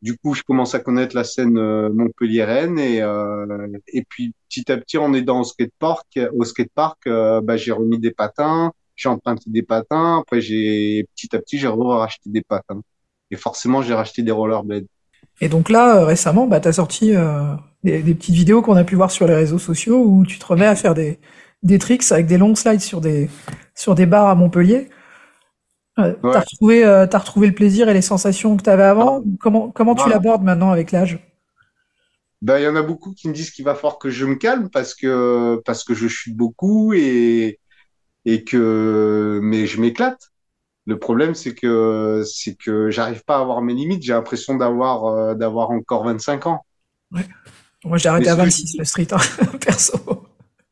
[0.00, 4.70] Du coup, je commence à connaître la scène euh, montpelliéraine et euh, et puis petit
[4.70, 9.08] à petit en aidant au skatepark, au skatepark, euh, bah j'ai remis des patins, j'ai
[9.08, 12.80] emprunté des patins, après j'ai petit à petit j'ai racheté des patins
[13.32, 14.86] et forcément j'ai racheté des rollerblades.
[15.40, 17.12] Et donc là récemment, bah t'as sorti
[17.82, 20.46] des, des petites vidéos qu'on a pu voir sur les réseaux sociaux où tu te
[20.46, 21.18] remets à faire des
[21.62, 23.28] des tricks avec des longs slides sur des,
[23.74, 24.88] sur des bars à Montpellier.
[25.98, 29.20] Euh, T'as retrouvé, euh, as retrouvé le plaisir et les sensations que tu avais avant.
[29.20, 29.28] Ah.
[29.40, 31.18] Comment, comment tu l'abordes maintenant avec l'âge?
[32.40, 34.36] Ben, il y en a beaucoup qui me disent qu'il va falloir que je me
[34.36, 37.58] calme parce que parce que je chute beaucoup et
[38.24, 40.30] et que mais je m'éclate.
[40.86, 44.04] Le problème c'est que c'est que j'arrive pas à avoir mes limites.
[44.04, 46.64] J'ai l'impression d'avoir euh, d'avoir encore 25 ans.
[47.10, 47.26] Ouais.
[47.84, 49.18] Moi j'ai arrêté à 26 le street hein,
[49.60, 49.98] perso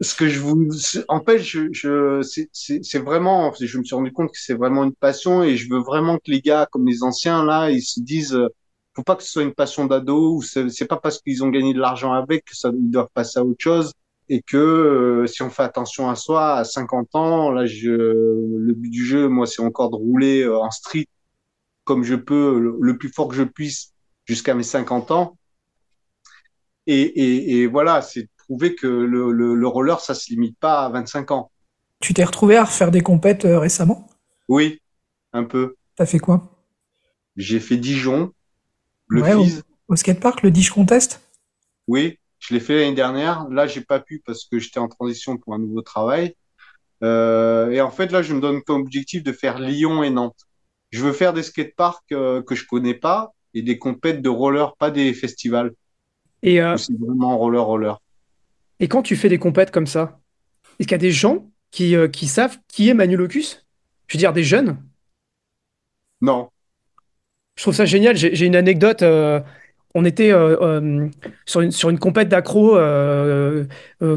[0.00, 0.68] ce que je vous,
[1.08, 4.94] en fait, je, je c'est vraiment, je me suis rendu compte que c'est vraiment une
[4.94, 8.34] passion et je veux vraiment que les gars, comme les anciens là, ils se disent,
[8.34, 8.48] euh,
[8.94, 11.72] faut pas que ce soit une passion d'ado ou c'est pas parce qu'ils ont gagné
[11.74, 13.92] de l'argent avec que ça ils doivent passer à autre chose
[14.28, 18.74] et que euh, si on fait attention à soi, à 50 ans, là, je, le
[18.74, 21.06] but du jeu, moi, c'est encore de rouler euh, en street
[21.84, 23.92] comme je peux, le, le plus fort que je puisse
[24.26, 25.36] jusqu'à mes 50 ans.
[26.86, 30.88] Et, et, et voilà, c'est prouver que le, le, roller, ça se limite pas à
[30.88, 31.50] 25 ans.
[32.00, 34.06] Tu t'es retrouvé à refaire des compètes euh, récemment?
[34.48, 34.80] Oui,
[35.32, 35.76] un peu.
[35.96, 36.50] T'as fait quoi?
[37.36, 38.32] J'ai fait Dijon,
[39.08, 39.44] le ouais, Au,
[39.88, 41.20] au skatepark, le Dijon Contest?
[41.88, 43.48] Oui, je l'ai fait l'année dernière.
[43.48, 46.34] Là, j'ai pas pu parce que j'étais en transition pour un nouveau travail.
[47.02, 50.46] Euh, et en fait, là, je me donne comme objectif de faire Lyon et Nantes.
[50.90, 54.76] Je veux faire des skateparks euh, que je connais pas et des compètes de roller,
[54.76, 55.72] pas des festivals.
[56.42, 58.00] Et, euh, c'est vraiment roller, roller.
[58.80, 60.20] Et quand tu fais des compètes comme ça,
[60.78, 63.66] est-ce qu'il y a des gens qui, euh, qui savent qui est Manu Locus?
[64.08, 64.76] Je veux dire, des jeunes?
[66.20, 66.48] Non.
[67.56, 68.16] Je trouve ça génial.
[68.16, 69.02] J'ai une anecdote.
[69.02, 69.40] Euh,
[69.94, 71.08] on était euh,
[71.46, 72.78] sur, une, sur une compète d'accro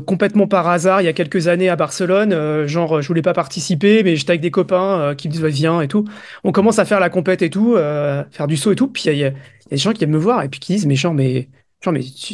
[0.05, 2.67] complètement par hasard il y a quelques années à Barcelone.
[2.67, 5.87] genre, je voulais pas participer, mais j'étais avec des copains qui me disent viens et
[5.87, 6.03] tout.
[6.43, 8.89] On commence à faire la compète et tout, faire du saut et tout.
[8.89, 9.31] Puis il y, a
[9.71, 11.47] des gens qui viennent me voir et puis qui disent mais genre mais
[11.81, 12.33] genre mais tu,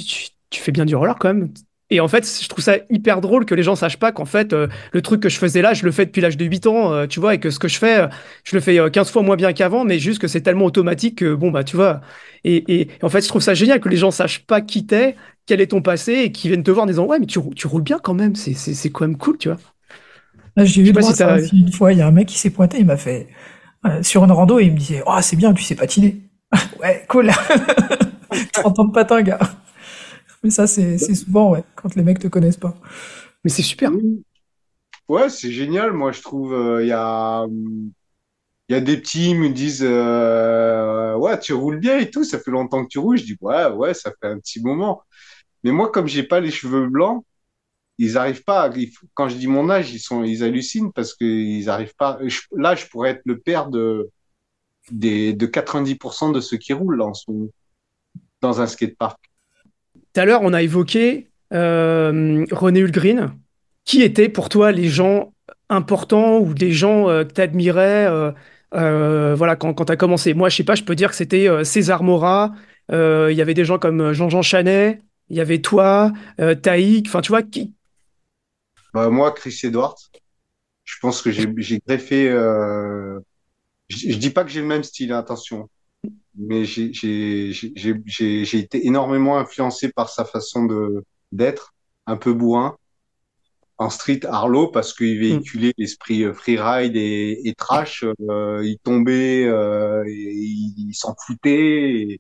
[0.50, 1.54] tu fais bien du roller quand même.
[1.92, 4.54] Et en fait, je trouve ça hyper drôle que les gens sachent pas qu'en fait,
[4.54, 6.92] euh, le truc que je faisais là, je le fais depuis l'âge de 8 ans,
[6.92, 8.08] euh, tu vois, et que ce que je fais, euh,
[8.44, 11.36] je le fais 15 fois moins bien qu'avant, mais juste que c'est tellement automatique que,
[11.36, 12.02] bon, bah, tu vois.
[12.44, 15.16] Et, et, en fait, je trouve ça génial que les gens sachent pas qui t'es,
[15.46, 17.68] quel est ton passé, et qu'ils viennent te voir en disant, ouais, mais tu, tu
[17.68, 19.60] roules bien quand même, c'est quand même cool, tu vois.
[20.58, 22.98] J'ai eu ça une fois, il y a un mec qui s'est pointé, il m'a
[22.98, 23.28] fait,
[24.02, 26.18] sur une rando, et il me disait, oh, c'est bien, tu sais patiner.
[26.82, 27.30] ouais, cool.
[28.54, 29.40] 30 ans de patin, gars.
[30.46, 32.76] Mais ça, c'est souvent, ouais, quand les mecs te connaissent pas.
[33.44, 33.92] Mais c'est super.
[35.10, 35.92] Ouais, c'est génial.
[35.92, 37.92] Moi, je trouve, euh, il y a, il
[38.72, 42.24] y a des petits qui me disent, euh, ouais, tu roules bien et tout.
[42.24, 43.18] Ça fait longtemps que tu roules.
[43.18, 45.02] Je dis, ouais, ouais, ça fait un petit moment.
[45.64, 47.26] Mais moi, comme j'ai pas les cheveux blancs,
[47.98, 48.72] ils arrivent pas.
[49.16, 52.20] quand je dis mon âge, ils sont, ils hallucinent parce qu'ils arrivent pas.
[52.52, 54.12] là, je pourrais être le père de,
[54.92, 57.50] des, de 90% de ceux qui roulent là, en ce moment,
[58.42, 59.20] dans un skatepark.
[60.16, 63.38] Tout à l'heure, on a évoqué euh, René Hulgreen.
[63.84, 65.34] Qui étaient pour toi les gens
[65.68, 68.08] importants ou des gens euh, que tu admirais
[68.74, 70.34] euh, voilà, quand, quand tu as commencé?
[70.34, 72.54] Moi, je sais pas, je peux dire que c'était César Mora,
[72.90, 76.14] il y avait des gens comme Jean-Jean Chanet, il y avait toi,
[76.62, 77.74] Taïk, enfin, tu vois, qui?
[78.94, 79.98] Bah, Moi, Chris Edwards,
[80.86, 82.30] je pense que j'ai greffé.
[82.30, 83.20] Je,
[83.90, 85.70] je dis pas que j'ai le même style, hein, attention
[86.38, 87.50] mais j'ai
[88.58, 91.74] été énormément influencé par sa façon de d'être,
[92.06, 92.78] un peu bourrin,
[93.78, 95.74] en street Arlo parce qu'il véhiculait mm.
[95.78, 98.06] l'esprit euh, freeride et, et trash.
[98.30, 102.20] Euh, il tombait, euh, et il, s'en foutait.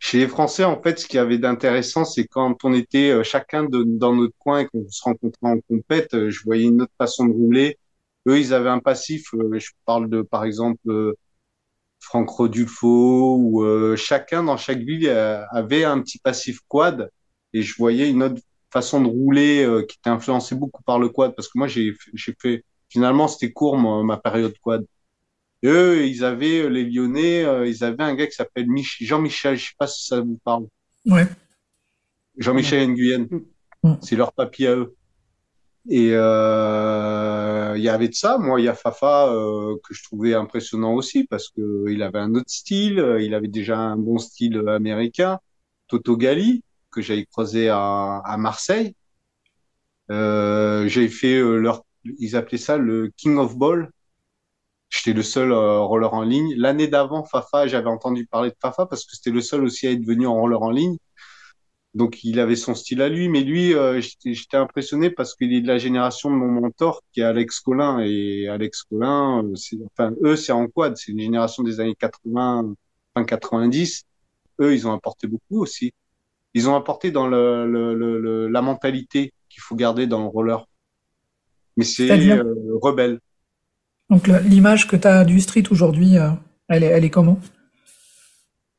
[0.00, 3.64] Chez les Français, en fait, ce qui avait d'intéressant, c'est quand on était euh, chacun
[3.64, 6.92] de, dans notre coin et qu'on se rencontrait en compète, euh, je voyais une autre
[6.98, 7.78] façon de rouler.
[8.28, 9.30] Eux, ils avaient un passif.
[9.32, 10.78] je parle de, par exemple,
[12.00, 17.10] Franck Rodulfo, ou euh, chacun dans chaque ville euh, avait un petit passif quad,
[17.52, 18.40] et je voyais une autre
[18.70, 21.94] façon de rouler euh, qui était influencée beaucoup par le quad, parce que moi j'ai
[22.40, 24.84] fait, finalement c'était court ma période quad.
[25.62, 28.68] Et eux, ils avaient, les Lyonnais, ils avaient un gars qui s'appelle
[29.00, 30.66] Jean-Michel, je sais pas si ça vous parle.
[31.04, 31.26] Ouais.
[32.36, 33.26] Jean-Michel Nguyen.
[34.00, 34.94] C'est leur papier à eux.
[35.88, 38.38] Et euh, il y avait de ça.
[38.38, 42.18] Moi, il y a Fafa euh, que je trouvais impressionnant aussi parce que il avait
[42.18, 43.16] un autre style.
[43.20, 45.38] Il avait déjà un bon style américain.
[45.88, 48.94] Toto Gali que j'avais croisé à, Marseille.
[50.10, 51.84] Euh, j'ai fait euh, leur,
[52.18, 53.90] ils appelaient ça le King of Ball.
[54.90, 56.54] J'étais le seul euh, roller en ligne.
[56.56, 59.92] L'année d'avant, Fafa, j'avais entendu parler de Fafa parce que c'était le seul aussi à
[59.92, 60.96] être venu en roller en ligne.
[61.98, 65.60] Donc il avait son style à lui, mais lui, euh, j'étais impressionné parce qu'il est
[65.60, 67.98] de la génération de mon mentor qui est Alex Collin.
[67.98, 72.72] Et Alex Collin, euh, enfin eux, c'est en quad, c'est une génération des années 80,
[73.14, 74.04] fin 90.
[74.60, 75.90] Eux, ils ont apporté beaucoup aussi.
[76.54, 80.64] Ils ont apporté dans le, le, la mentalité qu'il faut garder dans le roller.
[81.76, 82.44] Mais c'est euh,
[82.80, 83.18] rebelle.
[84.08, 86.14] Donc l'image que tu as du street aujourd'hui,
[86.68, 87.40] elle, est, elle est comment?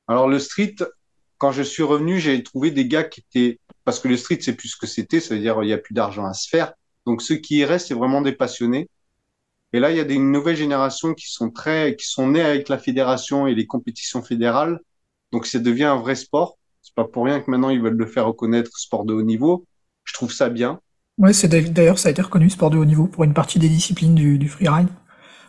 [0.07, 0.75] Alors le street,
[1.39, 4.53] quand je suis revenu, j'ai trouvé des gars qui étaient, parce que le street, c'est
[4.53, 6.73] plus ce que c'était, ça veut dire il n'y a plus d'argent à se faire.
[7.07, 8.89] Donc ceux qui y restent, c'est vraiment des passionnés.
[9.71, 12.69] Et là, il y a des nouvelles générations qui sont très, qui sont nées avec
[12.69, 14.79] la fédération et les compétitions fédérales.
[15.31, 16.57] Donc ça devient un vrai sport.
[16.81, 19.65] C'est pas pour rien que maintenant ils veulent le faire reconnaître sport de haut niveau.
[20.03, 20.81] Je trouve ça bien.
[21.17, 23.69] Ouais, c'est d'ailleurs ça a été reconnu sport de haut niveau pour une partie des
[23.69, 24.87] disciplines du, du freeride.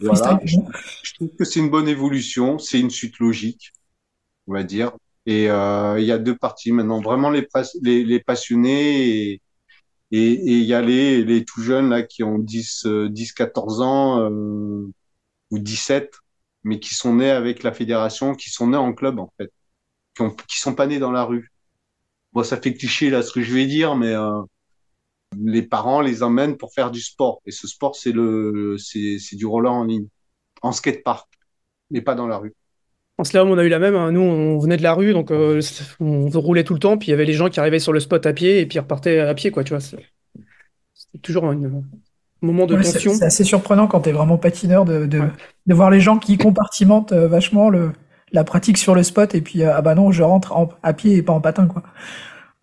[0.01, 0.41] Voilà.
[0.45, 3.73] je trouve que c'est une bonne évolution, c'est une suite logique,
[4.47, 4.93] on va dire.
[5.31, 7.47] Et euh, il y a deux parties maintenant, vraiment les,
[7.83, 9.43] les, les passionnés et
[10.13, 14.21] et il y a les, les tout jeunes là qui ont 10, 10 14 ans
[14.21, 14.87] euh,
[15.51, 16.15] ou 17,
[16.65, 19.53] mais qui sont nés avec la fédération, qui sont nés en club en fait,
[20.17, 21.53] qui, ont, qui sont pas nés dans la rue.
[22.33, 24.43] Bon, ça fait cliché là ce que je vais dire, mais euh,
[25.39, 27.41] les parents les emmènent pour faire du sport.
[27.47, 30.09] Et ce sport, c'est le, c'est du roller en ligne,
[30.63, 31.29] en skatepark,
[31.91, 32.55] mais pas dans la rue.
[33.21, 33.95] En slalom, on a eu la même.
[33.97, 34.13] Hein.
[34.13, 35.61] Nous, on venait de la rue, donc euh,
[36.01, 36.97] on roulait tout le temps.
[36.97, 38.79] Puis il y avait les gens qui arrivaient sur le spot à pied et puis
[38.79, 39.63] repartaient à pied, quoi.
[39.63, 41.55] Tu vois, c'était toujours un
[42.41, 43.13] moment de tension.
[43.13, 47.13] C'est assez surprenant quand tu es vraiment patineur de, de, voir les gens qui compartimentent
[47.13, 47.93] euh, vachement le,
[48.33, 51.23] la pratique sur le spot et puis ah bah non, je rentre à pied et
[51.23, 51.83] pas en patin quoi.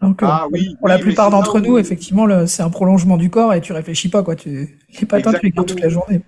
[0.01, 3.61] Donc ah, oui, pour la plupart d'entre nous, effectivement, c'est un prolongement du corps et
[3.61, 4.35] tu réfléchis pas quoi.
[4.35, 6.23] Tu, les patins, tu les gardes toute la journée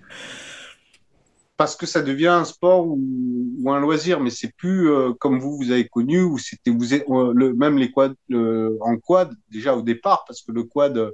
[1.60, 5.58] parce que ça devient un sport ou, un loisir, mais c'est plus euh, comme vous
[5.58, 8.14] vous avez connu où c'était vous euh, le, même les quads
[8.80, 11.12] en quad déjà au départ parce que le quad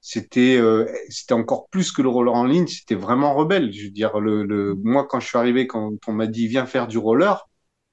[0.00, 3.70] c'était euh, c'était encore plus que le roller en ligne, c'était vraiment rebelle.
[3.70, 6.64] Je veux dire le, le moi quand je suis arrivé quand on m'a dit viens
[6.64, 7.46] faire du roller,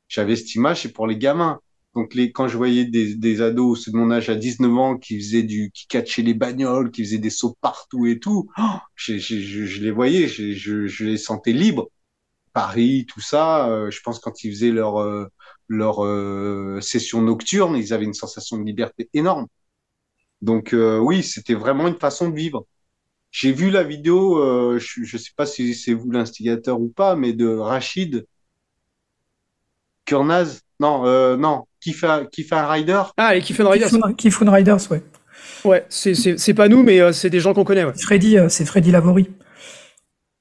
[0.08, 1.60] j'avais cette image c'est pour les gamins.
[1.98, 4.98] Donc les, quand je voyais des, des ados, ceux de mon âge à 19 ans,
[4.98, 8.64] qui faisaient du, qui catchaient les bagnoles, qui faisaient des sauts partout et tout, oh,
[8.94, 11.90] je, je, je, les voyais, je, je, les sentais libres.
[12.54, 15.26] Paris, tout ça, euh, je pense quand ils faisaient leur euh,
[15.70, 19.48] leur euh, session nocturne, ils avaient une sensation de liberté énorme.
[20.44, 22.68] Donc oui, c'était vraiment une façon de vivre.
[23.32, 27.34] J'ai vu la vidéo, je ne sais pas si c'est vous l'instigateur ou pas, mais
[27.34, 28.26] de Rachid
[30.06, 30.67] Kurnaz.
[30.80, 33.02] Non, non, qui fait, qui fait un rider.
[33.18, 33.90] Ah, les Kiffin Riders.
[34.18, 35.04] Kiffin Riders, ouais.
[35.64, 37.84] Ouais, c'est pas nous, mais euh, c'est des gens qu'on connaît.
[37.84, 37.94] Ouais.
[37.94, 39.30] Freddy, euh, c'est Freddy Lavori.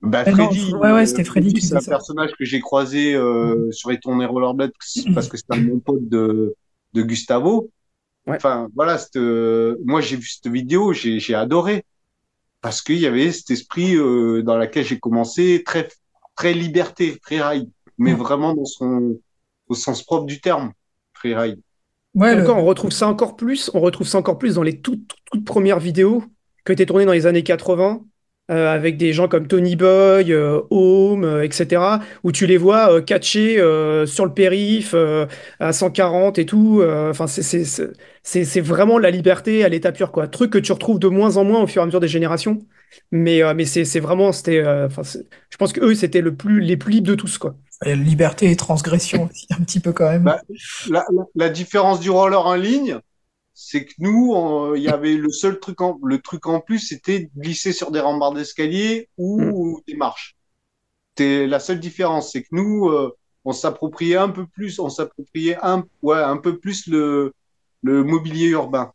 [0.03, 1.61] Bah, eh Freddy, ouais, ouais, c'était Freddy.
[1.61, 4.73] C'est un personnage que j'ai croisé euh, sur les tournées Rollerblade
[5.15, 6.55] parce que c'était un bon pote de,
[6.93, 7.71] de Gustavo.
[8.29, 8.99] Enfin, voilà,
[9.85, 11.85] moi j'ai vu cette vidéo, j'ai adoré
[12.61, 15.89] parce qu'il y avait cet esprit dans lequel j'ai commencé très
[16.35, 18.17] très liberté, très ride, mais mm.
[18.17, 19.17] vraiment dans son
[19.69, 20.73] au sens propre du terme
[21.13, 21.61] freeride.
[22.15, 23.71] Ouais, on retrouve ça encore plus.
[23.75, 26.25] On retrouve ça encore plus dans les toutes, toutes premières vidéos
[26.65, 28.03] qui ont été tournées dans les années 80.
[28.49, 31.83] Euh, avec des gens comme Tony Boy, euh, Home, euh, etc.,
[32.23, 33.57] où tu les vois catcher
[34.07, 34.95] sur le périph
[35.59, 36.83] à 140 et tout.
[37.11, 40.29] Enfin, c'est vraiment la liberté à l'état pur, quoi.
[40.29, 42.59] Truc que tu retrouves de moins en moins au fur et à mesure des générations.
[43.11, 47.09] Mais, mais c'est vraiment, c'était, je pense que eux, c'était le plus, les plus libres
[47.09, 47.57] de tous, quoi.
[47.85, 50.25] Il y a liberté et transgression aussi, un petit peu quand même.
[50.25, 50.41] Bah,
[51.35, 53.01] la, différence du roller en ligne,
[53.53, 57.31] c'est que nous, il y avait le seul truc en, le truc en plus, c'était
[57.37, 59.81] glisser sur des rambardes d'escalier ou hmm.
[59.87, 60.37] des marches.
[61.19, 65.85] La seule différence, c'est que nous, euh, on s'appropriait un peu plus, on s'appropriait un,
[66.03, 67.33] ouais, un peu plus le,
[67.83, 68.93] le mobilier urbain.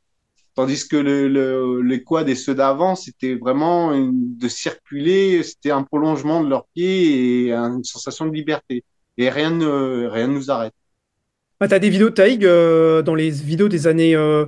[0.55, 5.83] Tandis que le, le, les quads et ceux d'avant, c'était vraiment de circuler, c'était un
[5.83, 8.83] prolongement de leurs pieds et une sensation de liberté.
[9.17, 10.73] Et rien ne, rien ne nous arrête.
[11.59, 14.45] Ah, tu as des vidéos de Taïg euh, dans les vidéos des années euh,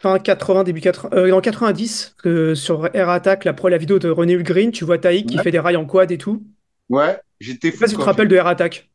[0.00, 4.08] fin 80, début 80, euh, dans 90, que sur Air Attack, la, la vidéo de
[4.08, 6.44] René Hulgrin, tu vois Taïg qui fait des rails en quad et tout.
[6.88, 7.76] Ouais, j'étais fou.
[7.76, 8.90] Je sais pas si tu te rappelles de Air Attack.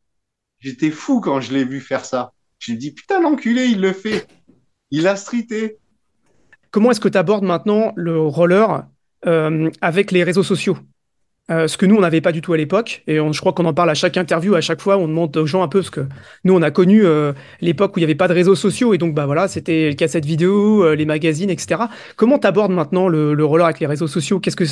[0.60, 2.32] J'étais fou quand je l'ai vu faire ça.
[2.60, 4.26] J'ai dit, putain, l'enculé, il le fait.
[4.90, 5.78] Il a streeté.
[6.72, 8.86] Comment est-ce que tu abordes maintenant le roller
[9.26, 10.78] euh, avec les réseaux sociaux?
[11.50, 13.04] Euh, ce que nous, on n'avait pas du tout à l'époque.
[13.08, 15.46] Et je crois qu'on en parle à chaque interview, à chaque fois, on demande aux
[15.46, 16.06] gens un peu, ce que
[16.44, 18.94] nous, on a connu euh, l'époque où il n'y avait pas de réseaux sociaux.
[18.94, 21.84] Et donc, bah voilà, c'était le cassette vidéo, les magazines, etc.
[22.18, 24.42] Comment tu abordes maintenant le, roller avec les réseaux sociaux?
[24.42, 24.66] Qu'est-ce que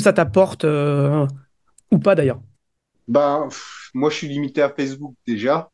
[0.00, 2.40] ça, t'apporte Ou pas d'ailleurs?
[3.08, 3.48] Bah,
[3.92, 5.69] Moi, je suis limité à Facebook déjà.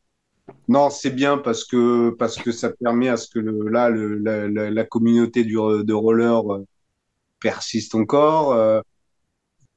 [0.67, 4.17] Non, c'est bien parce que parce que ça permet à ce que le, là le,
[4.17, 6.65] la, la, communauté du, de roller euh,
[7.41, 8.53] persiste encore.
[8.53, 8.81] Euh,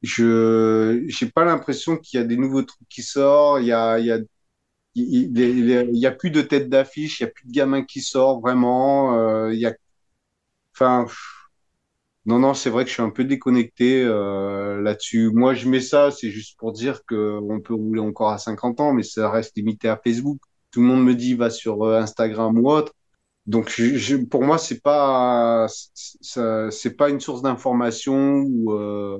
[0.02, 3.62] je j'ai pas l'impression qu'il y a des nouveaux trucs qui sortent.
[3.62, 4.18] Il y a il y a
[4.94, 8.42] il y a plus de tête d'affiche, il y a plus de gamins qui sortent
[8.42, 9.16] vraiment.
[9.18, 9.74] Euh, il y a
[10.74, 11.06] enfin
[12.26, 15.30] non non c'est vrai que je suis un peu déconnecté là-dessus.
[15.32, 18.80] Moi je mets ça, c'est juste pour dire que on peut rouler encore à 50
[18.80, 20.38] ans, mais ça reste limité à Facebook
[20.70, 22.94] tout le monde me dit va sur euh, Instagram ou autre.
[23.46, 29.18] Donc je, pour moi c'est pas c'est pas une source d'information ou euh,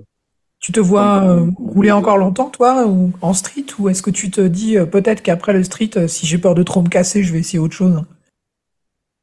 [0.60, 4.30] tu te vois euh, rouler encore longtemps, toi, ou en street, ou est-ce que tu
[4.30, 7.38] te dis peut-être qu'après le street, si j'ai peur de trop me casser, je vais
[7.38, 8.02] essayer autre chose?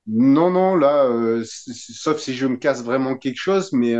[0.07, 1.07] Non, non, là,
[1.43, 3.93] sauf si je me casse vraiment quelque chose, mais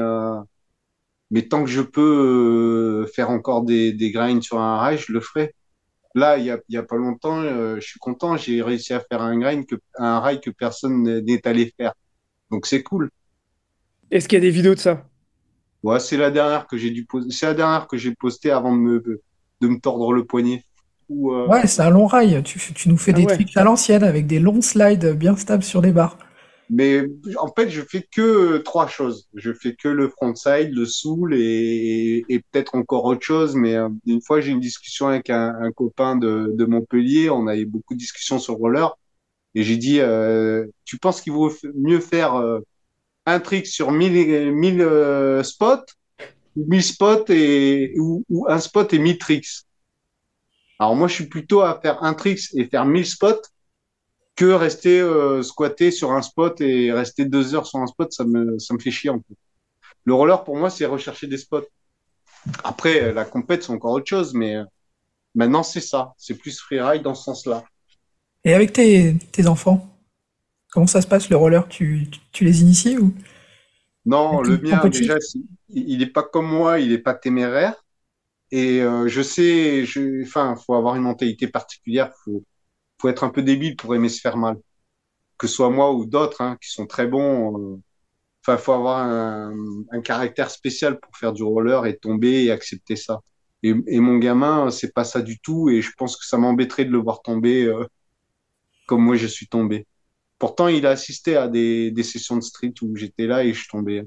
[1.30, 5.22] mais tant que je peux faire encore des, des grinds sur un rail, je le
[5.22, 5.54] ferai.
[6.18, 9.00] Là, il y a, y a pas longtemps, euh, je suis content, j'ai réussi à
[9.00, 11.94] faire un grind, que, un rail que personne n'est allé faire.
[12.50, 13.12] Donc c'est cool.
[14.10, 15.06] Est-ce qu'il y a des vidéos de ça?
[15.84, 17.32] Ouais, c'est la dernière que j'ai dû poster.
[17.32, 19.22] C'est la dernière que j'ai postée avant de me,
[19.62, 20.64] de me tordre le poignet.
[21.12, 22.42] Euh, ouais, c'est un long rail.
[22.42, 25.62] Tu, tu nous fais ah des trucs à l'ancienne avec des longs slides bien stables
[25.62, 26.18] sur les barres.
[26.70, 27.04] Mais
[27.38, 29.28] en fait, je fais que trois choses.
[29.34, 33.56] Je fais que le frontside, le soul et, et peut-être encore autre chose.
[33.56, 37.30] Mais euh, une fois, j'ai une discussion avec un, un copain de, de, Montpellier.
[37.30, 38.98] On a eu beaucoup de discussions sur roller.
[39.56, 42.60] Et j'ai dit, euh, tu penses qu'il vaut mieux faire euh,
[43.26, 45.86] un trick sur 1000, 1000 euh, spots,
[46.56, 49.64] 1000 spots et, ou, ou, un spot et 1000 tricks?
[50.80, 53.42] Alors moi, je suis plutôt à faire un tricks et faire 1000 spots
[54.38, 58.24] que rester euh, squatter sur un spot et rester deux heures sur un spot, ça
[58.24, 59.36] me, ça me fait chier en fait.
[60.06, 61.68] Le roller, pour moi, c'est rechercher des spots.
[62.64, 64.64] Après, la compète, c'est encore autre chose, mais euh,
[65.36, 66.14] maintenant, c'est ça.
[66.18, 67.66] C'est plus freeride dans ce sens-là.
[68.46, 69.90] Et avec tes, tes enfants,
[70.72, 71.68] comment ça se passe le roller?
[71.68, 73.14] Tu, tu, les inities ou?
[74.06, 75.16] Non, le mien, déjà,
[75.68, 77.74] il n'est pas comme moi, il n'est pas téméraire.
[78.52, 82.44] Et euh, je sais, je, enfin, faut avoir une mentalité particulière, faut,
[83.00, 84.58] faut être un peu débile pour aimer se faire mal.
[85.38, 87.58] Que ce soit moi ou d'autres hein, qui sont très bons.
[87.58, 87.82] Euh,
[88.42, 89.54] enfin, faut avoir un,
[89.92, 93.22] un, caractère spécial pour faire du roller et tomber et accepter ça.
[93.64, 95.70] Et, et mon gamin, c'est pas ça du tout.
[95.70, 97.86] Et je pense que ça m'embêterait de le voir tomber euh,
[98.88, 99.86] comme moi je suis tombé.
[100.40, 103.68] Pourtant, il a assisté à des, des sessions de street où j'étais là et je
[103.68, 104.04] tombais.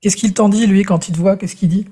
[0.00, 1.36] Qu'est-ce qu'il t'en dit, lui, quand il te voit?
[1.36, 1.86] Qu'est-ce qu'il dit?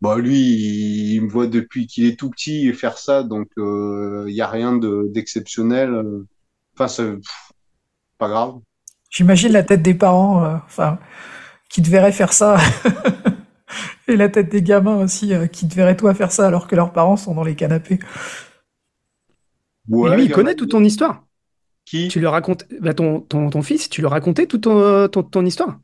[0.00, 4.24] Bah lui, il me voit depuis qu'il est tout petit faire ça, donc il euh,
[4.28, 6.02] y a rien d'exceptionnel.
[6.74, 7.14] enfin, c'est
[8.18, 8.56] pas grave.
[9.10, 10.98] J'imagine la tête des parents, euh, enfin,
[11.70, 12.58] qui te verraient faire ça,
[14.08, 16.76] et la tête des gamins aussi, euh, qui te verraient toi faire ça alors que
[16.76, 17.98] leurs parents sont dans les canapés.
[19.88, 21.24] Ouais, lui, il connaît toute ton histoire.
[21.86, 22.08] Qui?
[22.08, 25.46] Tu lui racontes, bah, ton, ton, ton, fils, tu lui racontais toute ton, ton, ton
[25.46, 25.78] histoire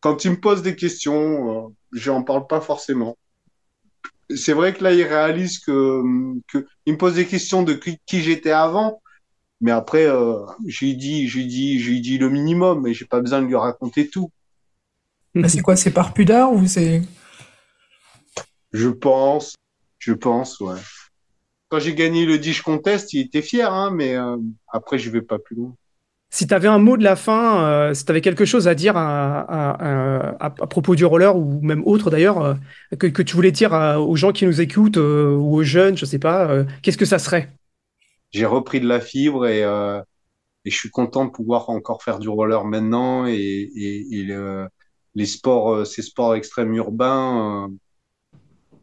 [0.00, 3.18] Quand il me pose des questions, j'en parle pas forcément.
[4.36, 6.02] C'est vrai que là, il réalise que,
[6.48, 9.00] que il me pose des questions de qui, j'étais avant,
[9.60, 13.42] mais après, euh, j'ai dit, j'ai dit, j'ai dit le minimum, mais j'ai pas besoin
[13.42, 14.30] de lui raconter tout.
[15.46, 17.02] c'est quoi, c'est par pudeur ou c'est?
[18.72, 19.54] Je pense,
[19.98, 20.78] je pense, ouais.
[21.68, 24.36] Quand j'ai gagné le Dish Contest, il était fier, hein, mais euh,
[24.68, 25.74] après, je vais pas plus loin.
[26.32, 28.76] Si tu avais un mot de la fin, euh, si tu avais quelque chose à
[28.76, 32.54] dire à, propos du roller ou même autre d'ailleurs, euh,
[32.96, 36.20] que, tu voulais dire aux gens qui nous écoutent euh, ou aux jeunes, je sais
[36.20, 37.50] pas, qu'est-ce que ça serait?
[38.30, 39.62] J'ai repris de la fibre et,
[40.64, 43.68] je suis content de pouvoir encore faire du roller maintenant et,
[45.16, 47.68] les sports, ces sports extrêmes urbains.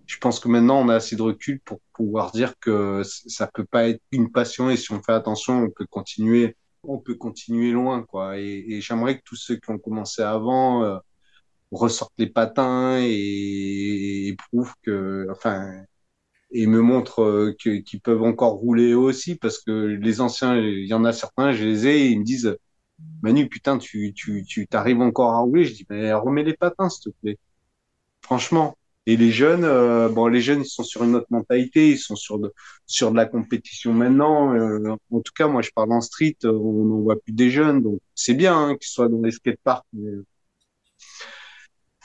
[0.06, 3.64] je pense que maintenant on a assez de recul pour pouvoir dire que ça peut
[3.64, 6.58] pas être une passion et si on fait attention, on peut continuer
[6.88, 8.38] on peut continuer loin, quoi.
[8.40, 10.98] Et, j'aimerais que tous ceux qui ont commencé avant euh,
[11.72, 15.84] ressortent les patins et, prouvent que, enfin,
[16.52, 20.94] et me montrent euh, qu'ils peuvent encore rouler aussi, parce que les anciens, il y
[20.94, 22.58] en a certains, je les ai, et ils me disent,
[23.22, 25.66] Manu, putain, tu, tu, tu t'arrives encore à rouler?
[25.66, 27.38] Je dis, mais remets les patins, s'il te plaît.
[28.22, 28.76] Franchement,
[29.08, 32.18] et les jeunes, euh, bon, les jeunes, ils sont sur une autre mentalité, ils sont
[32.18, 32.53] sur de,
[32.86, 34.53] sur de la compétition maintenant.
[34.53, 37.49] Euh, en tout cas, moi, je parle en street, euh, on n'en voit plus des
[37.49, 39.86] jeunes, donc c'est bien hein, qu'ils soient dans les skateparks.
[39.93, 40.12] Mais...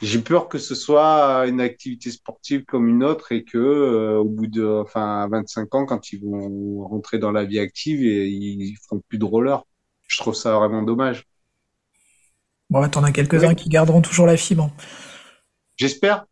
[0.00, 4.46] J'ai peur que ce soit une activité sportive comme une autre et que au bout
[4.46, 8.76] de, enfin, à 25 ans, quand ils vont rentrer dans la vie active, et ils
[8.76, 9.64] feront plus de roller.
[10.06, 11.24] Je trouve ça vraiment dommage.
[12.70, 14.70] Bon, t'en as quelques-uns qui garderont toujours la fibre.
[15.76, 16.26] J'espère.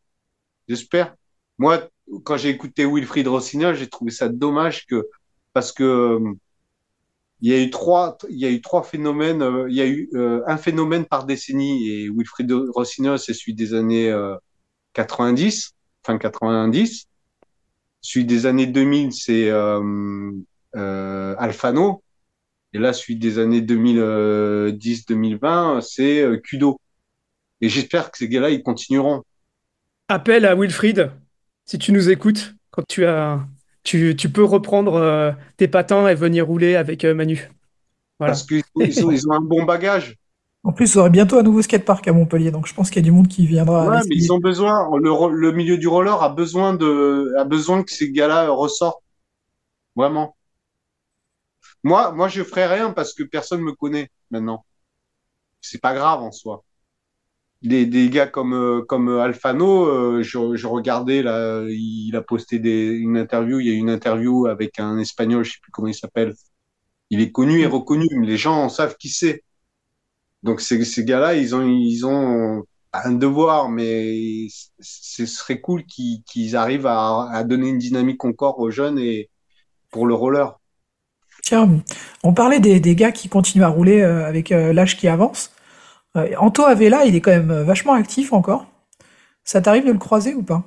[0.70, 1.16] J'espère.
[1.58, 1.90] Moi,
[2.22, 5.08] quand j'ai écouté Wilfried Rossignol, j'ai trouvé ça dommage que
[5.52, 6.32] parce que euh,
[7.40, 9.42] il y a eu trois, il y a eu trois phénomènes.
[9.42, 13.54] Euh, il y a eu euh, un phénomène par décennie et Wilfried Rossignol, c'est celui
[13.54, 14.14] des années
[14.92, 15.72] 90,
[16.06, 17.08] fin 90.
[18.00, 19.50] Celui des années 2000, c'est
[20.72, 22.04] Alfano.
[22.72, 26.80] Et là, celui des années 2010-2020, c'est Kudo.
[27.60, 29.24] Et j'espère que ces gars-là, ils continueront.
[30.10, 31.12] Appel à Wilfried,
[31.66, 33.46] si tu nous écoutes, quand tu as,
[33.84, 37.48] tu, tu peux reprendre euh, tes patins et venir rouler avec euh, Manu.
[38.18, 38.32] Voilà.
[38.32, 40.16] Parce qu'ils ont, ils ont un bon bagage.
[40.64, 43.04] En plus, il y bientôt un nouveau skatepark à Montpellier, donc je pense qu'il y
[43.04, 43.88] a du monde qui viendra.
[43.88, 47.84] Ouais, mais ils ont besoin, le, le, milieu du roller a besoin de, a besoin
[47.84, 49.04] que ces gars-là ressortent.
[49.94, 50.36] Vraiment.
[51.84, 54.66] Moi, moi, je ferai rien parce que personne me connaît maintenant.
[55.60, 56.64] C'est pas grave en soi
[57.62, 62.58] des, des gars comme euh, comme Alfano, euh, je, je, regardais là, il a posté
[62.58, 63.60] des, une interview.
[63.60, 66.34] Il y a une interview avec un Espagnol, je sais plus comment il s'appelle.
[67.10, 69.44] Il est connu et reconnu, mais les gens savent qui c'est.
[70.42, 74.46] Donc ces, ces gars-là, ils ont ils ont un devoir, mais
[74.80, 79.30] ce serait cool qu'ils arrivent à, à, donner une dynamique encore aux jeunes et
[79.90, 80.58] pour le roller.
[81.42, 81.68] Tiens,
[82.22, 85.52] on parlait des, des gars qui continuent à rouler euh, avec l'âge qui avance.
[86.16, 88.66] Euh, Anto Avella, il est quand même euh, vachement actif encore.
[89.44, 90.64] Ça t'arrive de le croiser ou pas?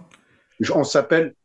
[0.74, 1.36] On s'appelle.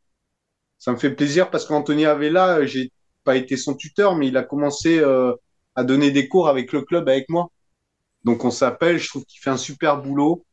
[0.79, 2.93] Ça me fait plaisir parce qu'Anthony Avella, j'ai
[3.25, 5.35] pas été son tuteur, mais il a commencé euh,
[5.75, 7.51] à donner des cours avec le club avec moi.
[8.25, 8.99] Donc on s'appelle.
[8.99, 10.45] Je trouve qu'il fait un super boulot.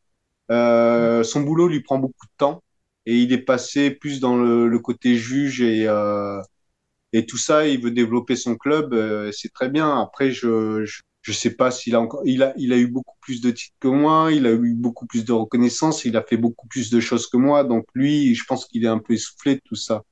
[0.50, 2.64] son boulot lui prend beaucoup de temps.
[3.06, 6.42] et il est passé plus dans le, côté juge et euh,
[7.28, 7.68] tout ça.
[7.68, 10.02] Il veut développer son club, euh, c'est très bien.
[10.02, 10.86] Après, je
[11.26, 13.76] je sais pas s'il a encore, il a, il a eu beaucoup plus de titres
[13.80, 17.00] que moi, il a eu beaucoup plus de reconnaissance, il a fait beaucoup plus de
[17.00, 17.64] choses que moi.
[17.64, 20.04] Donc lui, je pense qu'il est un peu essoufflé de tout ça.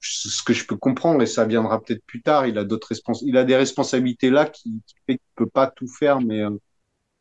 [0.00, 3.14] Ce que je peux comprendre, et ça viendra peut-être plus tard, il a d'autres respons
[3.22, 6.50] il a des responsabilités là qui, qui fait qu'il peut pas tout faire, mais euh,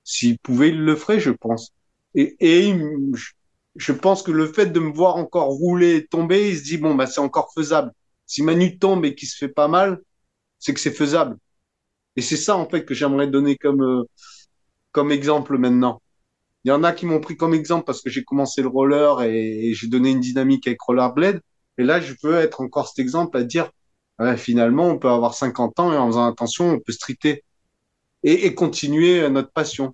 [0.03, 1.73] s'il pouvait, il le ferait, je pense.
[2.15, 2.75] Et, et
[3.75, 6.77] je pense que le fait de me voir encore rouler et tomber, il se dit
[6.77, 7.91] bon bah c'est encore faisable.
[8.25, 10.01] Si Manu tombe et qu'il se fait pas mal,
[10.59, 11.37] c'est que c'est faisable.
[12.15, 14.03] Et c'est ça, en fait, que j'aimerais donner comme, euh,
[14.91, 16.01] comme exemple maintenant.
[16.63, 19.21] Il y en a qui m'ont pris comme exemple parce que j'ai commencé le roller
[19.23, 21.41] et, j'ai donné une dynamique avec Rollerblade.
[21.77, 23.69] Et là, je veux être encore cet exemple à dire,
[24.37, 27.43] finalement, on peut avoir 50 ans et en faisant attention, on peut streeter
[28.23, 29.93] et, continuer notre passion.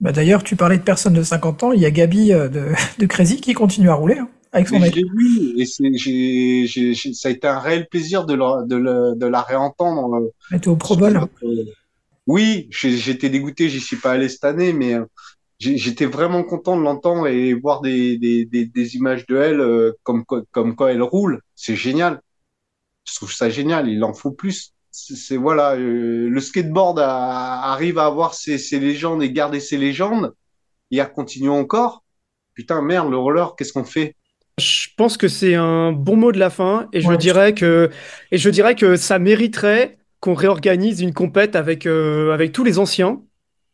[0.00, 1.72] Bah D'ailleurs, tu parlais de personnes de 50 ans.
[1.72, 4.18] Il y a Gabi euh, de, de Crazy qui continue à rouler.
[4.18, 4.94] Hein, avec son mec.
[4.94, 10.32] vu et ça a été un réel plaisir de la, de de la réentendre.
[10.50, 11.20] Elle au Pro Bowl.
[12.26, 15.04] Oui, j'étais dégoûté, j'y suis pas allé cette année, mais euh,
[15.58, 20.24] j'étais vraiment content de l'entendre et voir des, des, des, images de elle euh, comme,
[20.24, 21.40] comme quand elle roule.
[21.56, 22.20] C'est génial.
[23.04, 23.88] Je trouve ça génial.
[23.88, 24.74] Il en faut plus.
[24.92, 30.34] C'est voilà, euh, le skateboard arrive à avoir ses, ses légendes et garder ses légendes
[30.90, 32.04] et à continuer encore.
[32.54, 34.16] Putain, merde, le roller, qu'est-ce qu'on fait?
[34.60, 37.90] Je pense que c'est un bon mot de la fin et je dirais que
[38.30, 42.78] et je dirais que ça mériterait qu'on réorganise une compète avec, euh, avec tous les
[42.78, 43.22] anciens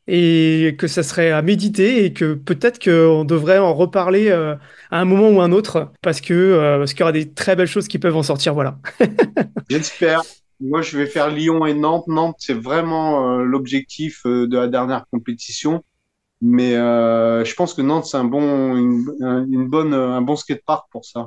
[0.09, 4.55] et que ça serait à méditer et que peut-être qu'on devrait en reparler euh,
[4.93, 7.57] à un moment ou un autre parce que euh, parce qu'il y aura des très
[7.57, 8.79] belles choses qui peuvent en sortir voilà.
[9.69, 10.23] J'espère.
[10.61, 12.07] Moi je vais faire Lyon et Nantes.
[12.07, 15.83] Nantes c'est vraiment l'objectif de la dernière compétition.
[16.43, 21.25] Mais je pense que Nantes c'est un bon une, bonne un bon skatepark pour ça.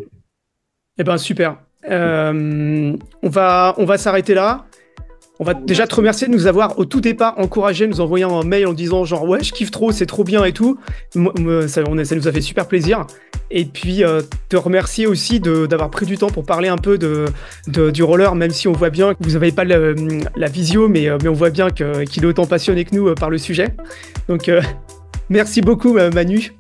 [0.98, 1.58] Eh ben super.
[1.90, 4.66] on va on va s'arrêter là.
[5.42, 8.44] On va déjà te remercier de nous avoir au tout départ encouragé, nous envoyant un
[8.44, 10.78] mail en disant genre ouais je kiffe trop, c'est trop bien et tout.
[11.14, 13.08] Ça, nous a fait super plaisir.
[13.52, 17.32] Et puis euh, te remercier aussi d'avoir pris du temps pour parler un peu de,
[17.90, 21.18] du roller, même si on voit bien que vous n'avez pas la visio, mais, euh,
[21.24, 23.70] mais on voit bien qu'il est autant passionné que nous euh, par le sujet.
[24.28, 24.52] Donc
[25.30, 26.54] merci beaucoup Manu.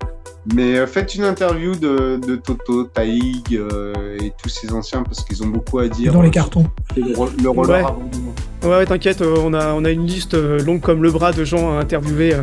[0.54, 5.24] Mais euh, faites une interview de, de Toto, Taïg euh, et tous ces anciens parce
[5.24, 6.14] qu'ils ont beaucoup à dire.
[6.14, 6.66] Dans les cartons.
[6.96, 7.96] Le, roller
[8.64, 8.70] ouais.
[8.70, 11.78] Ouais, t'inquiète, euh, on a, on a une liste longue comme le bras de gens
[11.78, 12.36] à interviewer.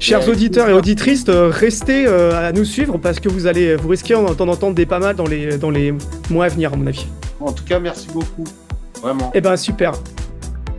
[0.00, 4.48] Chers auditeurs et auditrices, restez à nous suivre parce que vous allez vous risquer d'en
[4.48, 5.94] entendre des pas mal dans les, dans les
[6.30, 7.06] mois à venir, à mon avis.
[7.40, 8.44] En tout cas, merci beaucoup.
[9.00, 9.30] Vraiment.
[9.34, 9.92] Eh ben, super.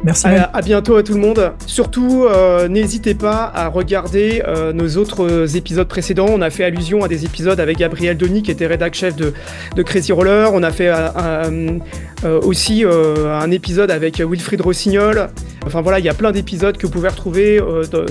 [0.05, 0.27] Merci.
[0.27, 1.53] À, bientôt à tout le monde.
[1.65, 6.27] Surtout, euh, n'hésitez pas à regarder euh, nos autres épisodes précédents.
[6.29, 9.33] On a fait allusion à des épisodes avec Gabriel Denis, qui était rédac chef de,
[9.81, 10.51] Crazy Roller.
[10.53, 11.79] On a fait euh,
[12.43, 15.29] aussi un épisode avec Wilfried Rossignol.
[15.65, 17.59] Enfin voilà, il y a plein d'épisodes que vous pouvez retrouver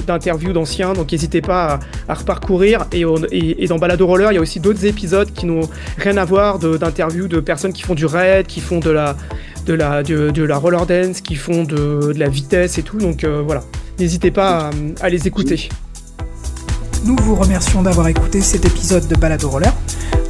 [0.05, 0.95] d'interviews d'anciens.
[0.95, 1.79] Donc n'hésitez pas
[2.09, 2.87] à, reparcourir.
[2.93, 5.69] Et, et, dans Balado Roller, il y a aussi d'autres épisodes qui n'ont
[5.99, 9.15] rien à voir d'interviews de, de personnes qui font du raid, qui font de la
[9.65, 12.99] de la, de, roller dance, qui font de, la vitesse et tout.
[12.99, 13.63] Donc euh, voilà,
[13.99, 15.69] n'hésitez pas à, les écouter.
[17.05, 19.73] Nous vous remercions d'avoir écouté cet épisode de Balado Roller.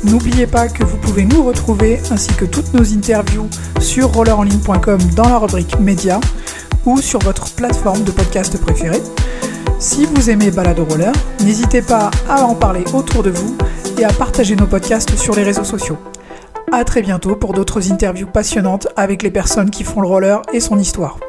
[0.03, 3.49] N'oubliez pas que vous pouvez nous retrouver ainsi que toutes nos interviews
[3.80, 6.20] sur rollerenligne.com dans la rubrique médias
[6.85, 9.03] ou sur votre plateforme de podcast préférée.
[9.78, 13.57] Si vous aimez Balado Roller, n'hésitez pas à en parler autour de vous
[13.99, 15.99] et à partager nos podcasts sur les réseaux sociaux.
[16.77, 20.59] A très bientôt pour d'autres interviews passionnantes avec les personnes qui font le roller et
[20.59, 21.20] son histoire.